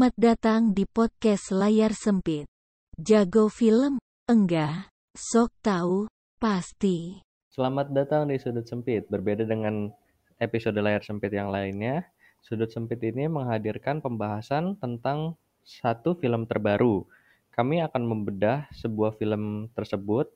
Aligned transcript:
Selamat 0.00 0.16
datang 0.32 0.72
di 0.72 0.88
podcast 0.88 1.52
Layar 1.52 1.92
Sempit. 1.92 2.48
Jago 2.96 3.52
film? 3.52 4.00
Enggak. 4.24 4.88
Sok 5.12 5.52
tahu? 5.60 6.08
Pasti. 6.40 7.20
Selamat 7.52 7.92
datang 7.92 8.24
di 8.32 8.40
Sudut 8.40 8.64
Sempit. 8.64 9.04
Berbeda 9.12 9.44
dengan 9.44 9.92
episode 10.40 10.80
Layar 10.80 11.04
Sempit 11.04 11.36
yang 11.36 11.52
lainnya, 11.52 12.08
Sudut 12.40 12.72
Sempit 12.72 12.96
ini 13.04 13.28
menghadirkan 13.28 14.00
pembahasan 14.00 14.80
tentang 14.80 15.36
satu 15.68 16.16
film 16.16 16.48
terbaru. 16.48 17.04
Kami 17.52 17.84
akan 17.84 18.00
membedah 18.00 18.72
sebuah 18.72 19.20
film 19.20 19.68
tersebut 19.76 20.32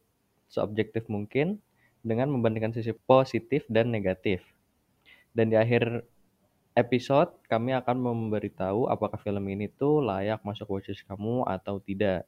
seobjektif 0.52 1.08
mungkin 1.08 1.56
dengan 2.04 2.28
membandingkan 2.28 2.76
sisi 2.76 2.92
positif 2.92 3.64
dan 3.72 3.88
negatif. 3.88 4.44
Dan 5.32 5.48
di 5.48 5.56
akhir 5.56 6.04
episode 6.74 7.30
kami 7.46 7.70
akan 7.72 7.96
memberitahu 8.02 8.90
apakah 8.90 9.16
film 9.22 9.46
ini 9.46 9.70
tuh 9.70 10.02
layak 10.02 10.42
masuk 10.42 10.66
watchlist 10.66 11.06
kamu 11.06 11.46
atau 11.46 11.78
tidak. 11.78 12.26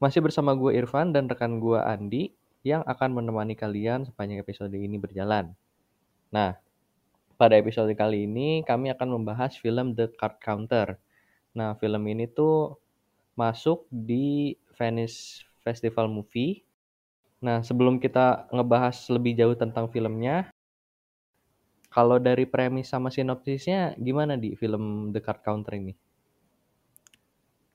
Masih 0.00 0.24
bersama 0.24 0.56
gue 0.56 0.76
Irfan 0.76 1.12
dan 1.12 1.28
rekan 1.28 1.60
gue 1.60 1.76
Andi 1.76 2.32
yang 2.64 2.82
akan 2.84 3.22
menemani 3.22 3.54
kalian 3.54 4.08
sepanjang 4.08 4.40
episode 4.40 4.72
ini 4.72 4.96
berjalan. 4.96 5.52
Nah, 6.32 6.56
pada 7.38 7.54
episode 7.54 7.92
kali 7.94 8.26
ini 8.26 8.66
kami 8.66 8.90
akan 8.92 9.20
membahas 9.20 9.54
film 9.56 9.94
The 9.94 10.10
Card 10.16 10.42
Counter. 10.42 10.98
Nah, 11.54 11.76
film 11.78 12.02
ini 12.10 12.26
tuh 12.26 12.76
masuk 13.38 13.86
di 13.88 14.58
Venice 14.74 15.46
Festival 15.62 16.10
Movie. 16.10 16.66
Nah, 17.38 17.62
sebelum 17.62 18.02
kita 18.02 18.50
ngebahas 18.50 18.98
lebih 19.14 19.38
jauh 19.38 19.54
tentang 19.54 19.86
filmnya, 19.86 20.50
kalau 21.88 22.20
dari 22.20 22.44
premis 22.44 22.92
sama 22.92 23.08
sinopsisnya 23.08 23.96
gimana 23.96 24.36
di 24.36 24.52
film 24.54 25.08
The 25.08 25.20
Card 25.24 25.40
Counter 25.40 25.80
ini? 25.80 25.96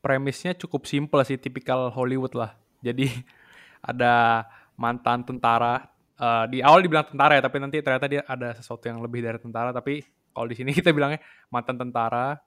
Premisnya 0.03 0.53
cukup 0.53 0.85
simpel 0.85 1.25
sih, 1.25 1.39
tipikal 1.41 1.89
Hollywood 1.89 2.37
lah. 2.37 2.53
Jadi 2.85 3.09
ada 3.91 4.45
mantan 4.77 5.25
tentara. 5.25 5.89
Uh, 6.13 6.45
di 6.45 6.61
awal 6.61 6.85
dibilang 6.85 7.09
tentara 7.09 7.41
ya, 7.41 7.43
tapi 7.43 7.57
nanti 7.57 7.81
ternyata 7.81 8.05
dia 8.05 8.21
ada 8.29 8.53
sesuatu 8.53 8.85
yang 8.85 9.01
lebih 9.01 9.25
dari 9.25 9.41
tentara. 9.41 9.73
Tapi 9.73 10.05
kalau 10.29 10.45
di 10.45 10.55
sini 10.55 10.69
kita 10.77 10.93
bilangnya 10.93 11.19
mantan 11.49 11.81
tentara 11.81 12.37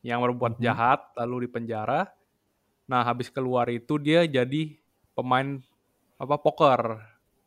yang 0.00 0.24
berbuat 0.24 0.56
mm 0.56 0.58
-hmm. 0.58 0.66
jahat 0.66 1.00
lalu 1.20 1.46
dipenjara. 1.46 2.08
Nah 2.88 3.04
habis 3.04 3.28
keluar 3.28 3.68
itu 3.68 4.00
dia 4.00 4.24
jadi 4.24 4.74
pemain 5.12 5.60
apa 6.16 6.36
poker 6.40 7.00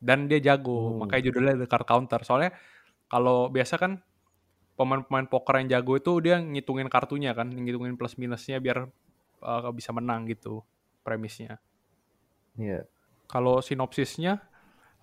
dan 0.04 0.28
dia 0.28 0.40
jago, 0.44 1.00
hmm. 1.00 1.08
makanya 1.08 1.24
judulnya 1.32 1.54
The 1.64 1.68
Card 1.72 1.88
Counter. 1.88 2.20
Soalnya 2.28 2.52
kalau 3.14 3.46
biasa 3.54 3.78
kan 3.78 4.02
pemain-pemain 4.74 5.30
poker 5.30 5.62
yang 5.62 5.70
jago 5.70 6.02
itu 6.02 6.18
dia 6.18 6.42
ngitungin 6.42 6.90
kartunya 6.90 7.38
kan, 7.38 7.46
ngitungin 7.46 7.94
plus 7.94 8.18
minusnya 8.18 8.58
biar 8.58 8.90
uh, 9.46 9.70
bisa 9.70 9.94
menang 9.94 10.26
gitu 10.26 10.66
premisnya. 11.06 11.62
Iya. 12.58 12.82
Yeah. 12.82 12.84
Kalau 13.30 13.62
sinopsisnya, 13.62 14.42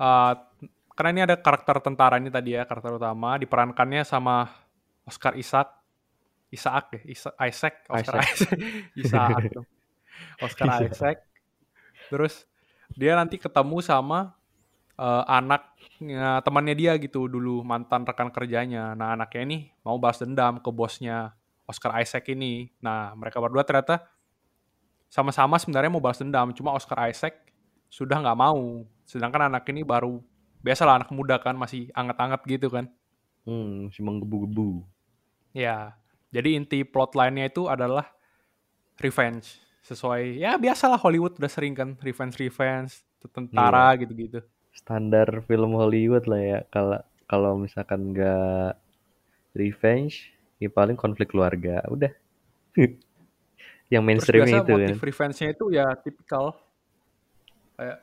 uh, 0.02 0.34
karena 0.98 1.10
ini 1.14 1.22
ada 1.22 1.38
karakter 1.38 1.78
tentara 1.78 2.18
ini 2.18 2.34
tadi 2.34 2.58
ya 2.58 2.66
karakter 2.66 2.98
utama 2.98 3.38
diperankannya 3.38 4.02
sama 4.02 4.50
Oscar 5.06 5.38
Isaac, 5.38 5.70
Isaac 6.50 6.90
ya, 6.90 7.00
Isa 7.06 7.30
Isaac, 7.38 7.86
Oscar 7.86 8.26
Isaac, 8.26 8.58
Isaac. 8.98 9.30
Isaac. 9.38 9.54
Oscar 10.44 10.66
Isaac. 10.82 11.18
Terus 12.10 12.42
dia 12.90 13.14
nanti 13.14 13.38
ketemu 13.38 13.78
sama 13.86 14.34
uh, 15.00 15.24
anak 15.24 15.72
ya, 15.96 16.44
temannya 16.44 16.76
dia 16.76 16.92
gitu 17.00 17.24
dulu 17.24 17.64
mantan 17.64 18.04
rekan 18.04 18.28
kerjanya. 18.28 18.92
Nah 18.92 19.16
anaknya 19.16 19.42
ini 19.48 19.58
mau 19.80 19.96
balas 19.96 20.20
dendam 20.20 20.60
ke 20.60 20.68
bosnya 20.68 21.32
Oscar 21.64 21.96
Isaac 22.04 22.28
ini. 22.28 22.68
Nah 22.84 23.16
mereka 23.16 23.40
berdua 23.40 23.64
ternyata 23.64 24.04
sama-sama 25.08 25.56
sebenarnya 25.56 25.90
mau 25.90 26.04
balas 26.04 26.20
dendam, 26.20 26.52
cuma 26.52 26.76
Oscar 26.76 27.08
Isaac 27.08 27.34
sudah 27.88 28.20
nggak 28.20 28.38
mau. 28.38 28.84
Sedangkan 29.08 29.48
anak 29.50 29.66
ini 29.72 29.82
baru 29.82 30.20
biasalah 30.60 31.02
anak 31.02 31.10
muda 31.10 31.40
kan 31.40 31.56
masih 31.56 31.88
anget-anget 31.96 32.40
gitu 32.46 32.68
kan. 32.68 32.86
Hmm, 33.48 33.88
masih 33.88 34.04
menggebu-gebu. 34.04 34.84
Ya, 35.56 35.98
jadi 36.30 36.54
inti 36.54 36.86
plot 36.86 37.18
line-nya 37.18 37.50
itu 37.50 37.66
adalah 37.66 38.06
revenge. 39.00 39.58
Sesuai, 39.80 40.38
ya 40.38 40.54
biasalah 40.60 41.00
Hollywood 41.00 41.40
udah 41.40 41.50
sering 41.50 41.74
kan, 41.74 41.98
revenge-revenge, 41.98 43.02
tentara 43.32 43.96
iya. 43.96 44.06
gitu-gitu. 44.06 44.44
Standar 44.74 45.44
film 45.46 45.76
Hollywood 45.76 46.26
lah 46.30 46.42
ya. 46.42 46.58
Kalau 46.70 46.98
kalau 47.30 47.52
misalkan 47.58 48.10
nggak 48.14 48.74
revenge 49.54 50.34
ya 50.58 50.68
paling 50.70 50.98
konflik 50.98 51.30
keluarga. 51.32 51.82
Udah. 51.88 52.12
Yang 53.92 54.02
mainstream 54.06 54.46
itu 54.46 54.54
motif 54.54 55.02
kan 55.02 55.02
revenge-nya 55.02 55.48
itu 55.50 55.64
ya 55.74 55.86
tipikal. 55.98 56.54
Kayak 57.74 57.98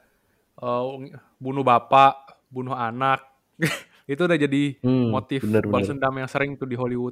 uh, 0.60 1.00
bunuh 1.40 1.64
bapak 1.64 2.44
bunuh 2.52 2.76
anak. 2.76 3.24
Itu 4.08 4.24
udah 4.24 4.40
jadi 4.40 4.80
hmm, 4.80 5.12
motif 5.12 5.44
balas 5.44 5.92
dendam 5.92 6.16
yang 6.16 6.32
sering 6.32 6.56
tuh 6.56 6.64
di 6.64 6.80
Hollywood. 6.80 7.12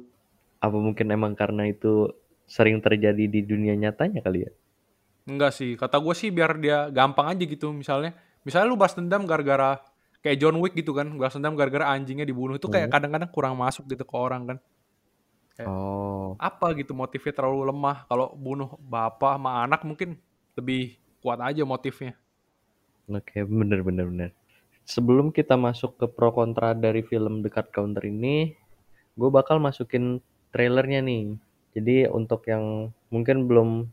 Apa 0.64 0.80
mungkin 0.80 1.12
emang 1.12 1.36
karena 1.36 1.68
itu 1.68 2.08
sering 2.48 2.80
terjadi 2.80 3.28
di 3.28 3.44
dunia 3.44 3.76
nyatanya 3.76 4.24
kali 4.24 4.48
ya? 4.48 4.52
Enggak 5.28 5.52
sih. 5.52 5.76
Kata 5.76 6.00
gue 6.00 6.14
sih 6.16 6.32
biar 6.32 6.56
dia 6.56 6.88
gampang 6.88 7.36
aja 7.36 7.44
gitu 7.44 7.68
misalnya 7.76 8.16
misalnya 8.46 8.70
lu 8.70 8.78
balas 8.78 8.94
dendam 8.94 9.26
gara-gara 9.26 9.82
kayak 10.22 10.38
John 10.38 10.62
Wick 10.62 10.78
gitu 10.78 10.94
kan 10.94 11.10
balas 11.18 11.34
dendam 11.34 11.58
gara-gara 11.58 11.90
anjingnya 11.90 12.22
dibunuh 12.22 12.54
itu 12.54 12.70
kayak 12.70 12.88
hmm. 12.88 12.94
kadang-kadang 12.94 13.30
kurang 13.34 13.54
masuk 13.58 13.90
gitu 13.90 14.06
ke 14.06 14.14
orang 14.14 14.54
kan. 14.54 14.58
Kayak, 15.58 15.72
oh. 15.72 16.38
apa 16.38 16.76
gitu 16.78 16.92
motifnya 16.94 17.32
terlalu 17.34 17.72
lemah? 17.74 18.06
Kalau 18.06 18.36
bunuh 18.38 18.78
bapak 18.78 19.40
sama 19.40 19.66
anak 19.66 19.82
mungkin 19.82 20.14
lebih 20.54 20.94
kuat 21.18 21.42
aja 21.42 21.66
motifnya. 21.66 22.14
Oke 23.10 23.42
okay, 23.42 23.42
bener 23.42 23.82
bener 23.82 24.06
bener. 24.06 24.30
Sebelum 24.86 25.34
kita 25.34 25.58
masuk 25.58 25.98
ke 25.98 26.06
pro 26.06 26.30
kontra 26.30 26.70
dari 26.70 27.02
film 27.02 27.42
dekat 27.42 27.74
counter 27.74 28.06
ini 28.06 28.54
gue 29.16 29.30
bakal 29.32 29.58
masukin 29.58 30.22
trailernya 30.54 31.02
nih. 31.02 31.34
Jadi 31.74 31.96
untuk 32.06 32.46
yang 32.46 32.94
mungkin 33.10 33.50
belum 33.50 33.90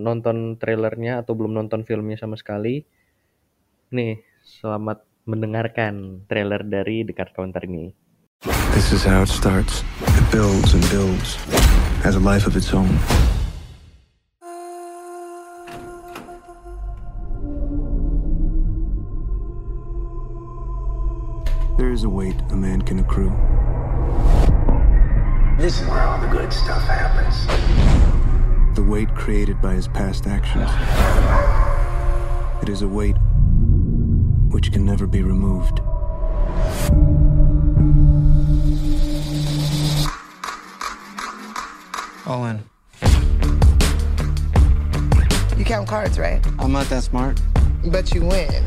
nonton 0.00 0.56
trailernya 0.56 1.20
atau 1.22 1.36
belum 1.36 1.52
nonton 1.52 1.84
filmnya 1.84 2.16
sama 2.16 2.34
sekali 2.34 2.82
Nih, 3.92 4.24
selamat 4.40 5.04
mendengarkan 5.28 6.24
trailer 6.24 6.64
dari 6.64 7.04
The 7.04 7.12
Card 7.12 7.36
Counter 7.36 7.60
ini. 7.68 7.92
This 8.72 8.88
is 8.88 9.04
how 9.04 9.20
it 9.20 9.28
starts. 9.28 9.84
It 10.16 10.24
builds 10.32 10.72
and 10.72 10.80
builds. 10.88 11.36
Has 12.00 12.16
a 12.16 12.24
life 12.24 12.48
of 12.48 12.56
its 12.56 12.72
own. 12.72 12.88
There 21.76 21.92
is 21.92 22.08
a 22.08 22.12
weight 22.12 22.40
a 22.48 22.56
man 22.56 22.80
can 22.80 23.04
accrue. 23.04 23.36
This 25.60 25.76
is 25.76 25.84
where 25.92 26.00
all 26.00 26.16
the 26.16 26.32
good 26.32 26.48
stuff 26.48 26.80
happens. 26.88 27.44
The 28.72 28.88
weight 28.88 29.12
created 29.12 29.60
by 29.60 29.76
his 29.76 29.84
past 29.84 30.24
actions. 30.24 30.72
It 32.64 32.72
is 32.72 32.80
a 32.80 32.88
weight 32.88 33.20
which 34.62 34.72
can 34.72 34.86
never 34.86 35.08
be 35.08 35.24
removed. 35.24 35.80
All 42.24 42.46
in. 42.46 42.62
You 45.58 45.64
count 45.64 45.88
cards, 45.88 46.16
right? 46.16 46.40
I'm 46.60 46.70
not 46.70 46.86
that 46.90 47.02
smart. 47.02 47.40
But 47.86 48.14
you 48.14 48.20
win. 48.20 48.64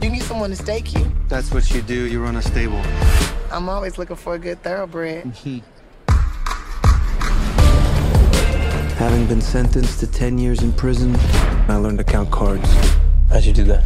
You 0.00 0.10
need 0.10 0.22
someone 0.22 0.50
to 0.50 0.56
stake 0.56 0.94
you. 0.94 1.10
That's 1.26 1.50
what 1.50 1.68
you 1.72 1.82
do. 1.82 2.06
You 2.06 2.22
run 2.22 2.36
a 2.36 2.42
stable. 2.42 2.80
I'm 3.50 3.68
always 3.68 3.98
looking 3.98 4.14
for 4.14 4.36
a 4.36 4.38
good 4.38 4.62
thoroughbred. 4.62 5.24
Having 8.98 9.26
been 9.26 9.40
sentenced 9.40 9.98
to 9.98 10.06
10 10.06 10.38
years 10.38 10.62
in 10.62 10.72
prison, 10.72 11.16
I 11.66 11.74
learned 11.74 11.98
to 11.98 12.04
count 12.04 12.30
cards. 12.30 12.72
How'd 13.30 13.44
you 13.44 13.52
do 13.52 13.64
that? 13.64 13.82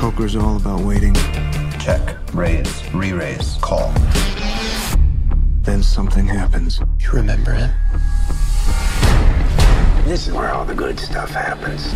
Poker's 0.00 0.34
all 0.34 0.56
about 0.56 0.80
waiting. 0.80 1.12
Check, 1.78 2.16
raise, 2.32 2.82
re-raise, 2.94 3.58
call. 3.60 3.92
Then 5.60 5.82
something 5.82 6.26
happens. 6.26 6.80
You 7.00 7.10
remember 7.12 7.52
it? 7.52 7.70
This 10.06 10.26
is 10.26 10.32
where 10.32 10.54
all 10.54 10.64
the 10.64 10.74
good 10.74 10.98
stuff 10.98 11.28
happens. 11.28 11.92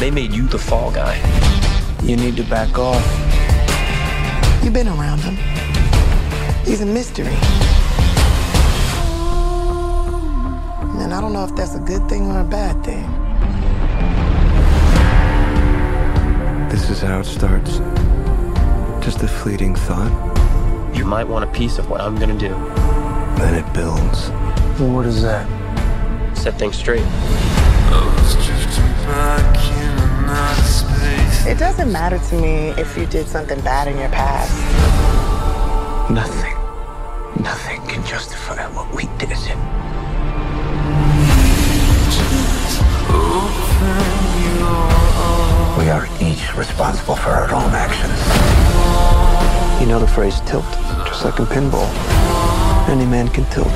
They 0.00 0.10
made 0.10 0.32
you 0.32 0.48
the 0.48 0.58
fall 0.58 0.90
guy. 0.90 1.16
You 2.02 2.16
need 2.16 2.36
to 2.38 2.42
back 2.42 2.76
off. 2.76 3.04
You've 4.64 4.74
been 4.74 4.88
around 4.88 5.20
him. 5.20 5.36
He's 6.64 6.80
a 6.80 6.86
mystery. 6.86 7.36
And 11.00 11.14
I 11.14 11.20
don't 11.20 11.32
know 11.32 11.44
if 11.44 11.54
that's 11.54 11.76
a 11.76 11.80
good 11.80 12.08
thing 12.08 12.32
or 12.32 12.40
a 12.40 12.44
bad 12.44 12.84
thing. 12.84 13.17
This 16.70 16.90
is 16.90 17.00
how 17.00 17.20
it 17.20 17.24
starts. 17.24 17.78
Just 19.04 19.22
a 19.22 19.28
fleeting 19.28 19.74
thought, 19.74 20.12
You 20.94 21.04
might 21.04 21.24
want 21.24 21.44
a 21.44 21.52
piece 21.52 21.78
of 21.78 21.88
what 21.88 22.00
I'm 22.00 22.16
gonna 22.16 22.38
do. 22.38 22.50
Then 23.38 23.54
it 23.54 23.72
builds. 23.72 24.28
What 24.78 25.06
is 25.06 25.22
that? 25.22 25.46
Set 26.36 26.58
things 26.58 26.76
straight. 26.76 27.06
It 31.46 31.58
doesn't 31.58 31.90
matter 31.90 32.18
to 32.18 32.40
me 32.40 32.68
if 32.80 32.96
you 32.98 33.06
did 33.06 33.26
something 33.26 33.60
bad 33.62 33.88
in 33.88 33.96
your 33.98 34.10
past. 34.10 34.52
Nothing, 36.10 36.54
nothing 37.42 37.80
can 37.86 38.04
justify 38.04 38.66
what 38.74 38.94
we 38.94 39.04
did. 39.18 39.28
We 45.78 45.90
are 45.90 46.06
each 46.06 46.17
responsible 46.58 47.14
for 47.14 47.30
our 47.30 47.54
own 47.54 47.70
actions. 47.72 48.18
You 49.80 49.86
know 49.86 50.00
the 50.00 50.08
phrase 50.08 50.40
tilt, 50.40 50.64
just 51.06 51.24
like 51.24 51.38
in 51.38 51.46
pinball. 51.46 51.88
Any 52.88 53.06
man 53.06 53.28
can 53.28 53.44
tilt. 53.44 53.68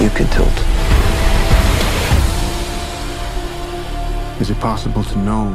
You 0.00 0.08
can 0.16 0.26
tilt. 0.28 0.56
Is 4.40 4.48
it 4.48 4.58
possible 4.60 5.04
to 5.04 5.18
know 5.18 5.50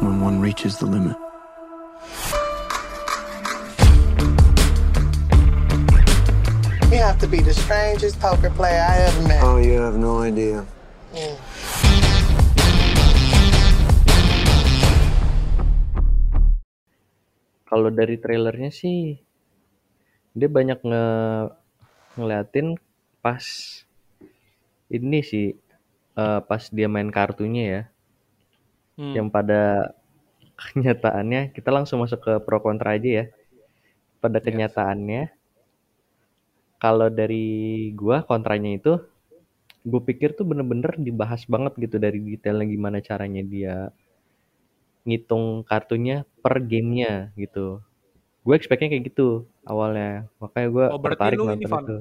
when 0.00 0.20
one 0.20 0.40
reaches 0.40 0.78
the 0.78 0.86
limit? 0.86 1.16
You 6.92 7.00
have 7.00 7.18
to 7.18 7.26
be 7.26 7.40
the 7.40 7.52
strangest 7.52 8.20
poker 8.20 8.50
player 8.50 8.86
I 8.88 8.98
ever 8.98 9.22
met. 9.26 9.42
Oh, 9.42 9.56
you 9.56 9.80
have 9.80 9.96
no 9.96 10.20
idea. 10.20 10.64
Kalau 17.74 17.90
dari 17.90 18.14
trailernya 18.22 18.70
sih 18.70 19.18
dia 20.30 20.46
banyak 20.46 20.78
nge 20.78 21.06
ngeliatin 22.14 22.78
pas 23.18 23.42
ini 24.94 25.18
sih 25.26 25.58
eh, 26.14 26.40
pas 26.46 26.62
dia 26.70 26.86
main 26.86 27.10
kartunya 27.10 27.64
ya. 27.66 27.82
Hmm. 28.94 29.14
Yang 29.18 29.28
pada 29.34 29.62
kenyataannya 30.70 31.50
kita 31.50 31.74
langsung 31.74 31.98
masuk 31.98 32.22
ke 32.22 32.32
pro 32.46 32.62
kontra 32.62 32.94
aja 32.94 33.10
ya. 33.10 33.24
Pada 34.22 34.38
kenyataannya 34.38 35.34
kalau 36.78 37.10
dari 37.10 37.90
gua 37.90 38.22
kontranya 38.22 38.70
itu 38.78 39.02
gue 39.84 40.00
pikir 40.00 40.32
tuh 40.32 40.46
bener-bener 40.48 40.96
dibahas 40.96 41.44
banget 41.44 41.76
gitu 41.76 42.00
dari 42.00 42.16
detailnya 42.22 42.64
gimana 42.64 42.98
caranya 43.04 43.42
dia 43.44 43.76
ngitung 45.06 45.44
kartunya 45.68 46.16
per 46.42 46.54
gamenya 46.70 47.32
gitu. 47.42 47.80
Gue 48.46 48.54
expectnya 48.58 48.88
kayak 48.92 49.04
gitu 49.12 49.48
awalnya, 49.64 50.28
makanya 50.42 50.68
gue 50.76 50.86
Oh, 50.92 51.00
tertarik 51.00 51.38
lu 51.40 51.44
ini, 51.48 51.64
nonton 51.64 51.70
Van? 51.72 51.84
itu. 51.84 51.96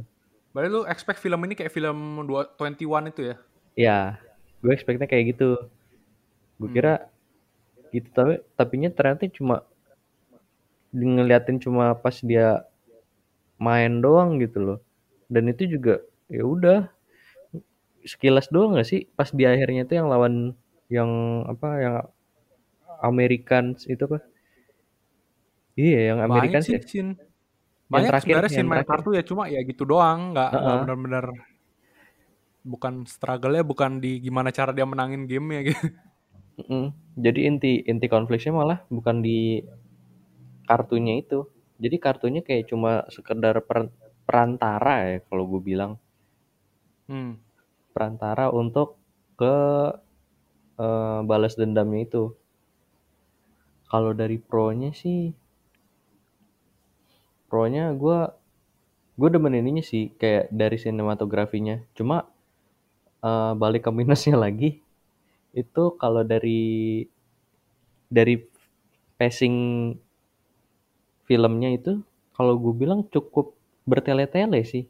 Berarti 0.54 0.70
lu 0.70 0.82
expect 0.86 1.20
film 1.24 1.40
ini 1.48 1.54
kayak 1.58 1.74
film 1.74 1.98
2 2.30 2.42
21 2.60 3.10
itu 3.12 3.22
ya? 3.32 3.36
Ya, 3.74 4.22
gue 4.62 4.72
expectnya 4.74 5.08
kayak 5.10 5.36
gitu. 5.38 5.50
Gue 6.62 6.70
Hmm. 6.70 6.76
kira 6.76 6.94
gitu 7.94 8.10
tapi 8.18 8.34
tapinya 8.58 8.90
ternyata 8.90 9.30
cuma 9.30 9.64
ngeliatin 10.94 11.58
cuma 11.64 11.98
pas 11.98 12.14
dia 12.22 12.66
main 13.58 13.94
doang 14.04 14.38
gitu 14.44 14.60
loh. 14.62 14.80
Dan 15.32 15.50
itu 15.54 15.66
juga 15.78 16.04
ya 16.30 16.44
udah 16.46 16.80
sekilas 18.04 18.52
doang 18.52 18.76
gak 18.78 18.88
sih 18.92 19.08
pas 19.18 19.30
di 19.32 19.44
akhirnya 19.48 19.88
tuh 19.88 19.96
yang 20.00 20.08
lawan 20.12 20.34
yang 20.92 21.10
apa 21.48 21.68
yang 21.80 21.96
Americans 23.12 23.80
itu 23.94 24.02
apa? 24.10 24.20
Iya, 25.80 25.98
yang 26.10 26.20
Banyak 26.26 26.26
Americans 26.28 26.66
sih 26.66 26.74
ya. 26.76 26.80
Banyak 27.94 28.06
terakhir, 28.10 28.18
sebenarnya 28.22 28.52
yang 28.60 28.68
main 28.72 28.84
kartu 28.90 29.10
ya 29.18 29.24
cuma 29.30 29.44
ya 29.54 29.60
gitu 29.70 29.84
doang, 29.92 30.20
nggak 30.34 30.50
nggak 30.64 30.78
Heeh. 30.78 30.82
benar-benar 30.82 31.26
bukan 32.64 33.04
struggle-nya 33.14 33.64
bukan 33.72 33.92
di 34.04 34.24
gimana 34.24 34.50
cara 34.58 34.72
dia 34.76 34.88
menangin 34.88 35.28
game-nya 35.28 35.60
gitu. 35.68 35.84
Mm-mm. 36.60 36.86
Jadi 37.26 37.40
inti 37.50 37.72
inti 37.92 38.06
konfliknya 38.14 38.52
malah 38.60 38.80
bukan 38.90 39.18
di 39.26 39.38
kartunya 40.70 41.14
itu. 41.24 41.40
Jadi 41.84 41.96
kartunya 42.06 42.42
kayak 42.48 42.66
cuma 42.72 42.92
sekedar 43.16 43.56
per- 43.68 43.92
perantara 44.28 44.96
ya 45.12 45.18
kalau 45.28 45.44
gue 45.52 45.62
bilang 45.70 45.92
Hmm. 47.08 47.34
perantara 47.94 48.50
untuk 48.52 48.98
ke 49.40 49.54
eh, 50.86 51.20
balas 51.30 51.54
dendamnya 51.60 52.00
itu. 52.08 52.24
Kalau 53.94 54.12
dari 54.22 54.38
pro-nya 54.50 54.92
sih, 55.02 55.22
pro-nya 57.48 57.86
gue 58.02 58.20
gue 59.20 59.30
demen 59.34 59.54
ininya 59.62 59.84
sih 59.92 60.04
kayak 60.22 60.50
dari 60.62 60.78
sinematografinya. 60.82 61.76
Cuma 61.98 62.18
eh, 63.24 63.52
balik 63.62 63.82
ke 63.88 63.92
minusnya 63.94 64.36
lagi 64.46 64.70
itu 65.54 65.84
kalau 66.02 66.24
dari 66.26 66.62
dari 68.12 68.36
pacing 69.18 69.56
filmnya 71.28 71.70
itu 71.78 71.94
kalau 72.38 72.54
gue 72.64 72.74
bilang 72.82 73.00
cukup 73.14 73.46
bertele-tele 73.90 74.62
sih. 74.72 74.84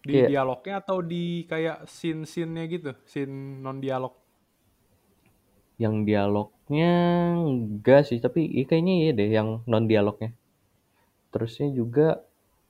Di 0.00 0.16
Iya. 0.16 0.24
dialognya 0.24 0.80
atau 0.80 1.04
di 1.04 1.44
kayak 1.44 1.84
scene-scene-nya 1.84 2.64
gitu, 2.72 2.90
scene 3.04 3.60
non 3.64 3.80
dialog. 3.84 4.12
Yang 5.82 5.94
dialognya 6.08 6.92
enggak 7.50 8.00
sih, 8.08 8.18
tapi 8.24 8.40
iya 8.56 8.64
kayaknya 8.68 8.94
iya 9.02 9.10
deh 9.18 9.28
yang 9.38 9.48
non 9.70 9.84
dialognya. 9.90 10.30
Terusnya 11.32 11.68
juga 11.78 12.06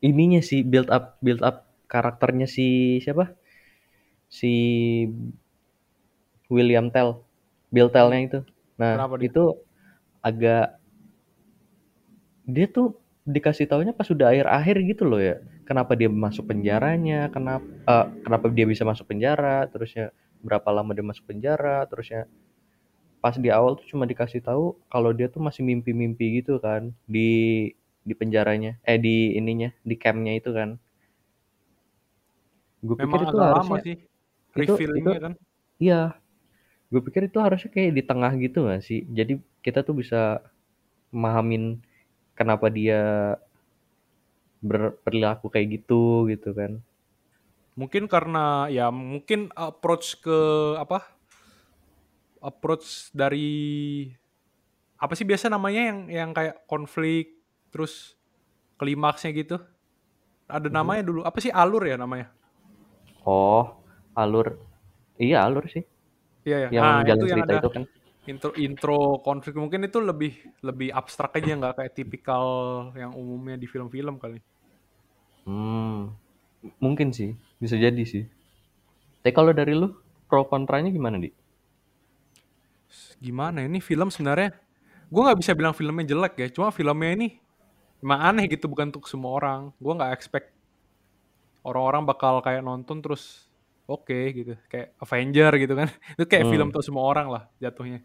ininya 0.08 0.40
sih 0.48 0.60
build 0.70 0.88
up 0.96 1.04
build 1.24 1.42
up 1.48 1.56
karakternya 1.92 2.46
si 2.56 2.66
siapa? 3.04 3.24
Si 4.28 4.50
William 6.50 6.90
Tell, 6.90 7.22
Bill 7.72 7.88
Tell-nya 7.94 8.20
itu. 8.26 8.38
Nah, 8.80 8.92
Kenapa 8.98 9.14
dia? 9.20 9.28
itu 9.30 9.42
agak 10.24 10.80
dia 12.44 12.66
tuh 12.68 12.96
dikasih 13.28 13.68
taunya 13.70 13.92
pas 13.94 14.08
udah 14.10 14.32
akhir-akhir 14.32 14.76
gitu 14.90 15.02
loh 15.06 15.20
ya. 15.20 15.38
Kenapa 15.68 15.94
dia 15.94 16.10
masuk 16.10 16.50
penjaranya? 16.50 17.30
Kenapa 17.30 17.62
eh, 17.86 18.06
kenapa 18.26 18.44
dia 18.50 18.66
bisa 18.66 18.82
masuk 18.82 19.06
penjara? 19.06 19.68
Terusnya 19.70 20.10
berapa 20.42 20.66
lama 20.74 20.90
dia 20.96 21.04
masuk 21.06 21.24
penjara? 21.30 21.86
Terusnya 21.86 22.26
pas 23.22 23.36
di 23.44 23.48
awal 23.58 23.72
tuh 23.78 23.86
cuma 23.92 24.04
dikasih 24.10 24.40
tahu 24.48 24.64
kalau 24.92 25.10
dia 25.18 25.28
tuh 25.34 25.40
masih 25.46 25.62
mimpi-mimpi 25.70 26.26
gitu 26.40 26.54
kan 26.66 26.82
di 27.14 27.28
di 28.08 28.14
penjaranya 28.20 28.72
eh 28.90 28.98
di 29.06 29.16
ininya 29.38 29.70
di 29.88 29.94
campnya 30.02 30.32
itu 30.40 30.50
kan 30.58 30.70
gue 32.86 32.96
pikir 32.96 33.20
itu 33.28 33.36
agak 33.36 33.44
lama 33.54 33.76
harusnya 33.76 33.80
sih 33.84 33.96
itu- 34.56 34.80
itu- 34.98 35.16
kan. 35.24 35.34
iya 35.84 36.00
gue 36.92 37.02
pikir 37.06 37.22
itu 37.30 37.38
harusnya 37.46 37.70
kayak 37.74 37.92
di 37.98 38.02
tengah 38.10 38.32
gitu 38.44 38.58
gak 38.70 38.82
sih 38.88 39.00
jadi 39.18 39.34
kita 39.66 39.80
tuh 39.86 39.94
bisa 40.00 40.20
memahamin 41.14 41.64
kenapa 42.38 42.66
dia 42.72 43.00
berperilaku 44.68 45.46
kayak 45.52 45.68
gitu 45.80 46.02
gitu 46.32 46.50
kan 46.58 46.72
Mungkin 47.78 48.10
karena 48.12 48.68
ya 48.68 48.92
mungkin 48.92 49.48
approach 49.56 50.20
ke 50.20 50.38
apa? 50.76 51.00
Approach 52.40 53.12
dari 53.12 53.48
apa 55.00 55.12
sih 55.16 55.24
biasa 55.24 55.48
namanya 55.48 55.82
yang 55.90 55.98
yang 56.12 56.30
kayak 56.36 56.56
konflik 56.68 57.40
terus 57.72 58.16
klimaksnya 58.80 59.30
gitu. 59.36 59.56
Ada 60.50 60.68
Mhm. 60.68 60.76
namanya 60.76 61.02
dulu. 61.08 61.20
Apa 61.24 61.38
sih 61.44 61.52
alur 61.52 61.84
ya 61.88 61.96
namanya? 62.00 62.32
oh 63.26 63.64
alur 64.22 64.46
iya 65.26 65.38
alur 65.46 65.64
sih 65.74 65.84
Iya 66.46 66.56
ya. 66.64 66.70
yang 66.76 66.88
Nah, 66.88 67.04
jalan 67.08 67.18
itu 67.20 67.26
yang 67.32 67.40
cerita 67.40 67.52
ada 67.52 67.58
itu 67.60 67.68
kan 67.74 67.82
intro 68.30 68.50
intro 68.66 68.96
konflik 69.26 69.54
mungkin 69.62 69.80
itu 69.88 69.98
lebih 70.10 70.32
lebih 70.68 70.88
abstrak 71.00 71.32
aja 71.38 71.52
nggak 71.58 71.74
kayak 71.78 71.92
tipikal 71.98 72.44
yang 73.00 73.12
umumnya 73.16 73.56
di 73.62 73.66
film-film 73.72 74.16
kali. 74.22 74.38
Hmm, 75.48 76.12
mungkin 76.84 77.08
sih, 77.16 77.30
bisa 77.62 77.76
jadi 77.80 78.02
sih. 78.12 78.24
Tapi 79.22 79.32
kalau 79.36 79.52
dari 79.56 79.72
lu, 79.76 79.88
pro 80.28 80.44
kontranya 80.48 80.90
gimana, 80.92 81.16
Di? 81.20 81.30
Gimana 83.20 83.62
ini 83.68 83.78
film 83.84 84.08
sebenarnya? 84.08 84.56
Gue 85.12 85.22
nggak 85.26 85.38
bisa 85.42 85.52
bilang 85.52 85.74
filmnya 85.76 86.06
jelek 86.08 86.34
ya, 86.40 86.46
cuma 86.54 86.72
filmnya 86.72 87.10
ini 87.18 87.28
emang 88.00 88.20
aneh 88.32 88.44
gitu 88.48 88.66
bukan 88.70 88.88
untuk 88.94 89.04
semua 89.06 89.36
orang. 89.36 89.60
Gue 89.76 89.92
nggak 89.92 90.12
expect 90.16 90.48
orang-orang 91.60 92.02
bakal 92.08 92.40
kayak 92.40 92.64
nonton 92.64 93.04
terus 93.04 93.44
oke 93.84 94.18
gitu, 94.32 94.56
kayak 94.70 94.96
Avenger 95.02 95.52
gitu 95.60 95.74
kan. 95.76 95.88
Itu 96.16 96.24
kayak 96.24 96.44
Hmm. 96.48 96.52
film 96.56 96.66
untuk 96.72 96.84
semua 96.86 97.04
orang 97.04 97.26
lah 97.28 97.42
jatuhnya. 97.60 98.00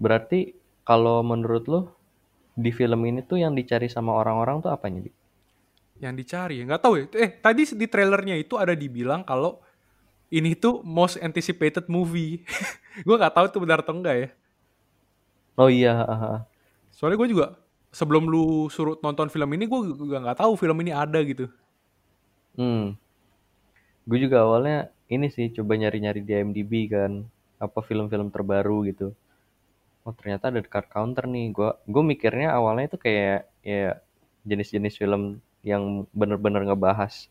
Berarti 0.00 0.54
kalau 0.86 1.20
menurut 1.26 1.64
lu, 1.68 1.80
di 2.56 2.72
film 2.72 3.04
ini 3.04 3.20
tuh 3.20 3.36
yang 3.42 3.52
dicari 3.52 3.90
sama 3.92 4.16
orang-orang 4.16 4.64
tuh 4.64 4.72
apanya, 4.72 5.04
Di? 5.04 5.12
Yang 6.00 6.14
dicari 6.24 6.54
ya 6.60 6.64
nggak 6.68 6.82
tahu 6.82 6.94
ya. 7.00 7.04
Eh 7.16 7.30
tadi 7.40 7.62
di 7.64 7.86
trailernya 7.88 8.36
itu 8.36 8.56
ada 8.56 8.72
dibilang 8.72 9.24
kalau 9.24 9.60
ini 10.30 10.58
tuh 10.58 10.82
most 10.82 11.20
anticipated 11.22 11.86
movie. 11.86 12.42
gue 13.06 13.16
nggak 13.16 13.34
tahu 13.34 13.46
itu 13.50 13.58
benar 13.62 13.80
atau 13.82 13.94
enggak 13.94 14.16
ya. 14.16 14.28
Oh 15.56 15.70
iya. 15.70 15.94
Soalnya 16.92 17.16
gue 17.20 17.28
juga 17.32 17.46
sebelum 17.94 18.28
lu 18.28 18.68
suruh 18.68 19.00
nonton 19.00 19.32
film 19.32 19.48
ini 19.56 19.64
gue 19.64 19.80
juga 19.96 20.20
nggak 20.20 20.38
tahu 20.44 20.52
film 20.58 20.76
ini 20.84 20.92
ada 20.92 21.18
gitu. 21.24 21.48
Hmm. 22.56 22.96
Gue 24.04 24.18
juga 24.20 24.44
awalnya 24.44 24.92
ini 25.08 25.30
sih 25.30 25.54
coba 25.54 25.78
nyari-nyari 25.78 26.20
di 26.22 26.32
IMDb 26.34 26.72
kan 26.90 27.24
apa 27.56 27.80
film-film 27.80 28.28
terbaru 28.28 28.84
gitu. 28.90 29.16
Oh 30.06 30.14
ternyata 30.14 30.50
ada 30.52 30.62
card 30.62 30.88
counter 30.90 31.24
nih. 31.26 31.50
Gua 31.50 31.78
gue 31.86 32.02
mikirnya 32.02 32.54
awalnya 32.54 32.94
itu 32.94 32.98
kayak 33.00 33.50
ya 33.66 33.98
jenis-jenis 34.46 34.94
film 34.98 35.42
yang 35.66 36.06
bener-bener 36.14 36.62
ngebahas 36.62 37.26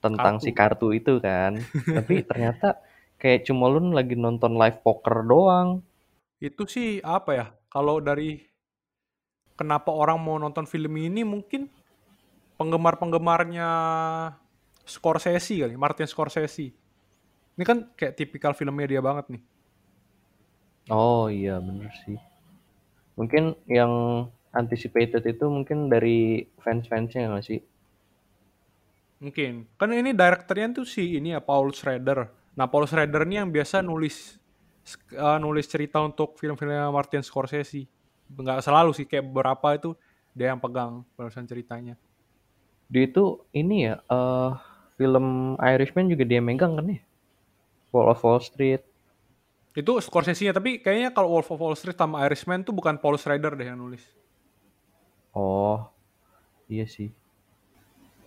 tentang 0.00 0.38
Kartu. 0.38 0.44
si 0.44 0.50
kartu 0.52 0.88
itu 0.92 1.18
kan. 1.18 1.58
Tapi 1.96 2.22
ternyata 2.24 2.80
kayak 3.16 3.48
cuma 3.48 3.68
lu 3.72 3.92
lagi 3.92 4.14
nonton 4.14 4.54
live 4.56 4.80
poker 4.84 5.24
doang. 5.24 5.80
Itu 6.38 6.68
sih 6.68 7.00
apa 7.00 7.30
ya? 7.32 7.46
Kalau 7.72 8.00
dari 8.00 8.40
kenapa 9.56 9.90
orang 9.90 10.20
mau 10.20 10.36
nonton 10.36 10.68
film 10.68 10.92
ini 11.00 11.24
mungkin 11.24 11.68
penggemar-penggemarnya 12.60 13.68
Scorsese 14.86 15.66
kali, 15.66 15.74
Martin 15.74 16.06
Scorsese. 16.06 16.70
Ini 17.56 17.64
kan 17.64 17.90
kayak 17.96 18.14
tipikal 18.14 18.52
filmnya 18.52 18.86
dia 18.86 19.02
banget 19.02 19.32
nih. 19.32 19.42
Oh 20.92 21.26
iya 21.26 21.58
bener 21.58 21.90
sih. 22.06 22.20
Mungkin 23.18 23.56
yang 23.66 24.24
anticipated 24.54 25.24
itu 25.26 25.44
mungkin 25.50 25.90
dari 25.90 26.46
fans-fansnya 26.62 27.32
nggak 27.32 27.44
sih? 27.44 27.60
Mungkin. 29.16 29.64
Kan 29.80 29.90
ini 29.96 30.12
direkturnya 30.12 30.76
tuh 30.76 30.84
si 30.84 31.16
ini 31.16 31.32
ya 31.32 31.40
Paul 31.40 31.72
Schrader. 31.72 32.28
Nah, 32.56 32.68
Paul 32.68 32.84
Schrader 32.88 33.24
ini 33.24 33.40
yang 33.40 33.48
biasa 33.48 33.80
nulis 33.80 34.36
eh, 35.12 35.38
nulis 35.40 35.66
cerita 35.68 36.00
untuk 36.04 36.36
film-filmnya 36.36 36.88
Martin 36.92 37.24
Scorsese. 37.24 37.88
Nggak 38.32 38.60
selalu 38.60 38.90
sih, 38.92 39.06
kayak 39.08 39.24
beberapa 39.28 39.76
itu 39.76 39.90
dia 40.36 40.52
yang 40.52 40.60
pegang 40.60 41.06
penulisan 41.16 41.48
ceritanya. 41.48 41.94
Dia 42.86 43.08
itu 43.08 43.42
ini 43.56 43.88
ya 43.88 43.98
eh 43.98 44.52
film 44.96 45.56
Irishman 45.60 46.08
juga 46.08 46.24
dia 46.24 46.40
megang 46.40 46.76
kan 46.76 46.86
ya? 46.88 47.00
Wall 47.92 48.12
of 48.12 48.20
Wall 48.20 48.40
Street. 48.40 48.84
Itu 49.76 50.00
Scorsese-nya, 50.00 50.56
tapi 50.56 50.80
kayaknya 50.80 51.12
kalau 51.12 51.36
Wolf 51.36 51.52
of 51.52 51.60
Wall 51.60 51.76
Street 51.76 52.00
sama 52.00 52.24
Irishman 52.24 52.64
tuh 52.64 52.72
bukan 52.72 52.96
Paul 52.96 53.20
Schrader 53.20 53.52
deh 53.52 53.68
yang 53.68 53.76
nulis. 53.76 54.00
Oh 55.36 55.84
iya 56.64 56.88
sih. 56.88 57.12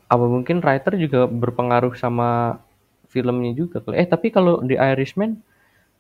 Apa 0.10 0.26
mungkin 0.26 0.60
writer 0.66 0.98
juga 0.98 1.30
berpengaruh 1.30 1.94
sama 1.94 2.60
filmnya 3.08 3.54
juga 3.54 3.80
kali? 3.80 4.02
Eh 4.02 4.10
tapi 4.10 4.34
kalau 4.34 4.60
di 4.66 4.74
Irishman, 4.74 5.38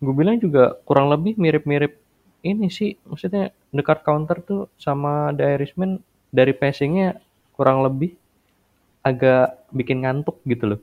gue 0.02 0.14
bilang 0.18 0.42
juga 0.42 0.78
kurang 0.84 1.14
lebih 1.14 1.38
mirip-mirip 1.38 2.02
ini 2.42 2.68
sih. 2.74 2.98
Maksudnya 3.06 3.54
The 3.70 3.86
Card 3.86 4.02
Counter 4.02 4.42
tuh 4.42 4.62
sama 4.82 5.30
The 5.38 5.46
Irishman 5.58 6.02
dari 6.34 6.58
pacingnya 6.58 7.22
kurang 7.54 7.86
lebih 7.86 8.18
agak 9.06 9.70
bikin 9.74 10.06
ngantuk 10.06 10.42
gitu 10.46 10.76
loh. 10.76 10.80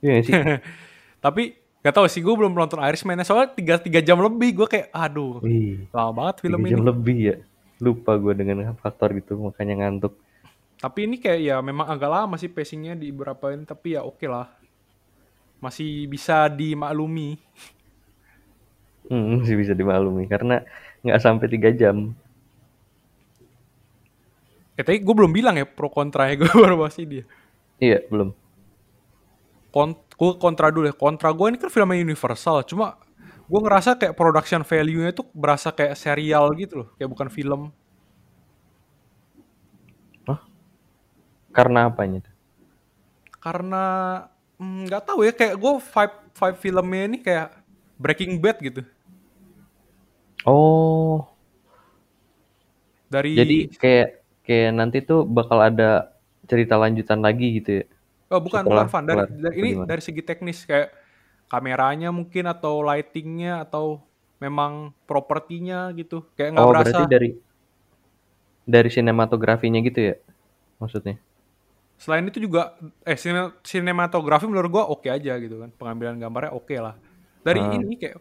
Iya 0.00 0.18
sih? 0.24 0.32
Tapi 1.24 1.56
gak 1.80 1.94
tahu 1.96 2.06
sih, 2.08 2.20
gue 2.24 2.34
belum 2.34 2.52
nonton 2.52 2.80
Irishman 2.80 3.20
soalnya 3.24 3.52
tiga 3.52 3.74
tiga 3.80 4.00
jam 4.00 4.20
lebih. 4.20 4.62
Gue 4.62 4.66
kayak, 4.68 4.88
aduh, 4.92 5.40
Wih, 5.44 5.90
lama 5.92 6.10
banget 6.12 6.46
film 6.46 6.60
ini. 6.64 6.70
jam 6.72 6.82
lebih 6.84 7.18
ya. 7.18 7.36
Lupa 7.80 8.16
gue 8.20 8.32
dengan 8.36 8.76
faktor 8.76 9.16
gitu 9.16 9.40
makanya 9.40 9.84
ngantuk. 9.84 10.16
Tapi 10.80 11.04
ini 11.04 11.20
kayak 11.20 11.40
ya 11.44 11.56
memang 11.60 11.92
agak 11.92 12.08
lama 12.08 12.40
sih 12.40 12.48
pacingnya 12.48 12.96
di 12.96 13.12
beberapa 13.12 13.52
ini, 13.52 13.68
tapi 13.68 14.00
ya 14.00 14.00
oke 14.00 14.24
lah. 14.24 14.48
Masih 15.60 16.08
bisa 16.08 16.48
dimaklumi. 16.48 17.36
Hmm, 19.12 19.44
masih 19.44 19.60
bisa 19.60 19.76
dimaklumi 19.76 20.24
karena 20.24 20.64
nggak 21.04 21.20
sampai 21.20 21.46
tiga 21.52 21.68
jam. 21.76 22.16
Eh, 24.80 24.84
tapi 24.84 25.04
gue 25.04 25.12
belum 25.12 25.28
bilang 25.28 25.60
ya 25.60 25.68
pro 25.68 25.92
kontranya 25.92 26.32
gue 26.40 26.48
baru 26.48 26.80
bahas 26.80 26.96
dia. 26.96 27.28
Iya, 27.76 28.00
belum. 28.08 28.32
Kon 29.68 29.92
gue 29.92 30.30
kontra 30.40 30.72
dulu 30.72 30.88
ya. 30.88 30.96
Kontra 30.96 31.28
gue 31.36 31.46
ini 31.52 31.60
kan 31.60 31.68
filmnya 31.68 32.00
Universal. 32.00 32.64
Cuma 32.64 32.96
gue 33.44 33.60
ngerasa 33.60 34.00
kayak 34.00 34.16
production 34.16 34.64
value-nya 34.64 35.12
tuh 35.12 35.28
berasa 35.36 35.68
kayak 35.76 36.00
serial 36.00 36.48
gitu 36.56 36.84
loh. 36.84 36.88
Kayak 36.96 37.12
bukan 37.12 37.28
film. 37.28 37.62
Karena 41.56 41.80
apanya 41.90 42.18
tuh? 42.26 42.34
Karena 43.40 43.84
mm, 44.60 44.88
nggak 44.88 45.02
tahu 45.08 45.20
ya 45.26 45.32
kayak 45.32 45.56
gue 45.56 45.72
vibe 45.80 46.16
vibe 46.38 46.58
filmnya 46.60 47.02
ini 47.08 47.18
kayak 47.24 47.48
Breaking 48.00 48.40
Bad 48.40 48.56
gitu. 48.60 48.82
Oh, 50.46 51.28
Dari 53.10 53.34
jadi 53.36 53.54
kayak 53.82 54.08
kayak 54.46 54.70
nanti 54.78 54.98
tuh 55.04 55.26
bakal 55.26 55.58
ada 55.62 56.14
cerita 56.50 56.74
lanjutan 56.80 57.20
lagi 57.22 57.46
gitu 57.60 57.70
ya? 57.82 57.84
Oh 58.30 58.38
bukan 58.38 58.62
Setelah 58.64 58.86
bukan 58.86 58.86
Van. 58.92 59.04
Dari, 59.06 59.22
dari- 59.42 59.56
ini 59.60 59.70
gimana? 59.74 59.88
dari 59.90 60.02
segi 60.02 60.22
teknis 60.22 60.58
kayak 60.68 60.88
kameranya 61.50 62.08
mungkin 62.14 62.44
atau 62.46 62.78
lightingnya 62.86 63.66
atau 63.66 63.98
memang 64.38 64.94
propertinya 65.10 65.90
gitu. 65.98 66.22
Kayak 66.38 66.50
nggak 66.54 66.66
Oh, 66.66 66.70
berasa. 66.72 66.86
berarti 66.86 67.04
dari 67.10 67.28
dari 68.64 68.88
sinematografinya 68.92 69.80
gitu 69.82 70.00
ya? 70.12 70.16
Maksudnya? 70.80 71.18
Selain 72.00 72.24
itu 72.24 72.40
juga 72.40 72.72
eh 73.04 73.12
sine- 73.14 73.52
sinematografi 73.60 74.48
menurut 74.48 74.72
gua 74.72 74.84
oke 74.88 75.04
aja 75.06 75.36
gitu 75.36 75.60
kan. 75.60 75.68
Pengambilan 75.76 76.16
gambarnya 76.16 76.56
oke 76.56 76.72
lah. 76.80 76.96
Dari 77.44 77.60
Ah. 77.60 77.76
ini 77.76 78.00
kayak 78.00 78.16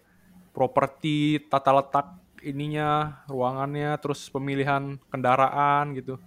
properti 0.52 1.40
tata 1.48 1.72
letak 1.72 2.08
ininya, 2.44 3.24
ruangannya, 3.28 3.96
terus 4.04 4.28
pemilihan 4.28 5.00
kendaraan 5.08 5.96
gitu. 5.96 6.20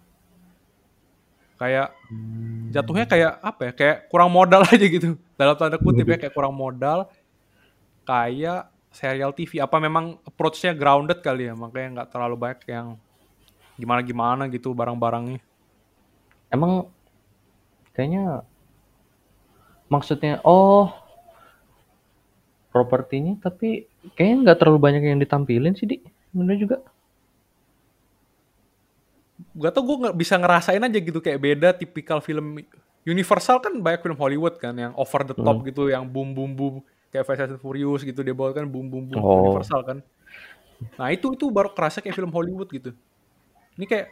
Kayak 1.61 1.93
Hmm. 2.09 2.73
jatuhnya 2.73 3.07
kayak 3.07 3.33
apa 3.39 3.61
ya? 3.69 3.73
Kayak 3.77 3.97
kurang 4.09 4.33
modal 4.33 4.61
aja 4.73 4.87
gitu. 4.89 5.15
Dalam 5.37 5.55
tanda 5.55 5.77
kutip 5.77 6.09
ya 6.09 6.17
kayak 6.19 6.35
kurang 6.35 6.57
modal. 6.57 7.07
Kayak 8.03 8.73
serial 8.91 9.31
TV. 9.31 9.61
Apa 9.61 9.79
memang 9.79 10.19
approach-nya 10.25 10.75
grounded 10.75 11.21
kali 11.23 11.47
ya? 11.47 11.55
Makanya 11.55 11.89
nggak 12.03 12.09
terlalu 12.11 12.37
banyak 12.41 12.61
yang 12.67 12.87
gimana-gimana 13.77 14.49
gitu 14.49 14.75
barang-barangnya. 14.75 15.39
Emang 16.51 16.89
kayaknya 17.93 18.45
maksudnya 19.93 20.41
oh 20.45 20.89
propertinya 22.73 23.37
tapi 23.37 23.85
kayaknya 24.17 24.37
nggak 24.49 24.59
terlalu 24.59 24.79
banyak 24.81 25.03
yang 25.05 25.21
ditampilin 25.21 25.77
sih 25.77 25.87
di. 25.87 25.97
Bener 26.33 26.57
juga. 26.57 26.81
Gak 29.53 29.77
tau 29.77 29.85
gue 29.85 29.97
nggak 30.09 30.17
bisa 30.17 30.41
ngerasain 30.41 30.81
aja 30.81 30.99
gitu 30.99 31.21
kayak 31.21 31.37
beda 31.37 31.69
tipikal 31.77 32.25
film 32.25 32.65
Universal 33.05 33.61
kan 33.61 33.77
banyak 33.77 34.01
film 34.01 34.17
Hollywood 34.17 34.57
kan 34.57 34.73
yang 34.73 34.97
over 34.97 35.29
the 35.29 35.37
top 35.37 35.61
gitu 35.69 35.93
yang 35.93 36.09
boom 36.09 36.33
boom 36.33 36.57
boom 36.57 36.75
kayak 37.13 37.29
Fast 37.29 37.53
and 37.53 37.61
Furious 37.61 38.01
gitu 38.01 38.25
dia 38.25 38.33
bawa 38.33 38.57
kan 38.57 38.65
boom 38.65 38.89
boom 38.89 39.05
boom 39.13 39.21
Oh. 39.21 39.53
Universal 39.53 39.85
kan. 39.85 39.99
Nah 40.97 41.13
itu 41.13 41.37
itu 41.37 41.45
baru 41.53 41.69
kerasa 41.77 42.01
kayak 42.01 42.17
film 42.17 42.33
Hollywood 42.33 42.73
gitu. 42.73 42.97
Ini 43.77 43.85
kayak 43.85 44.07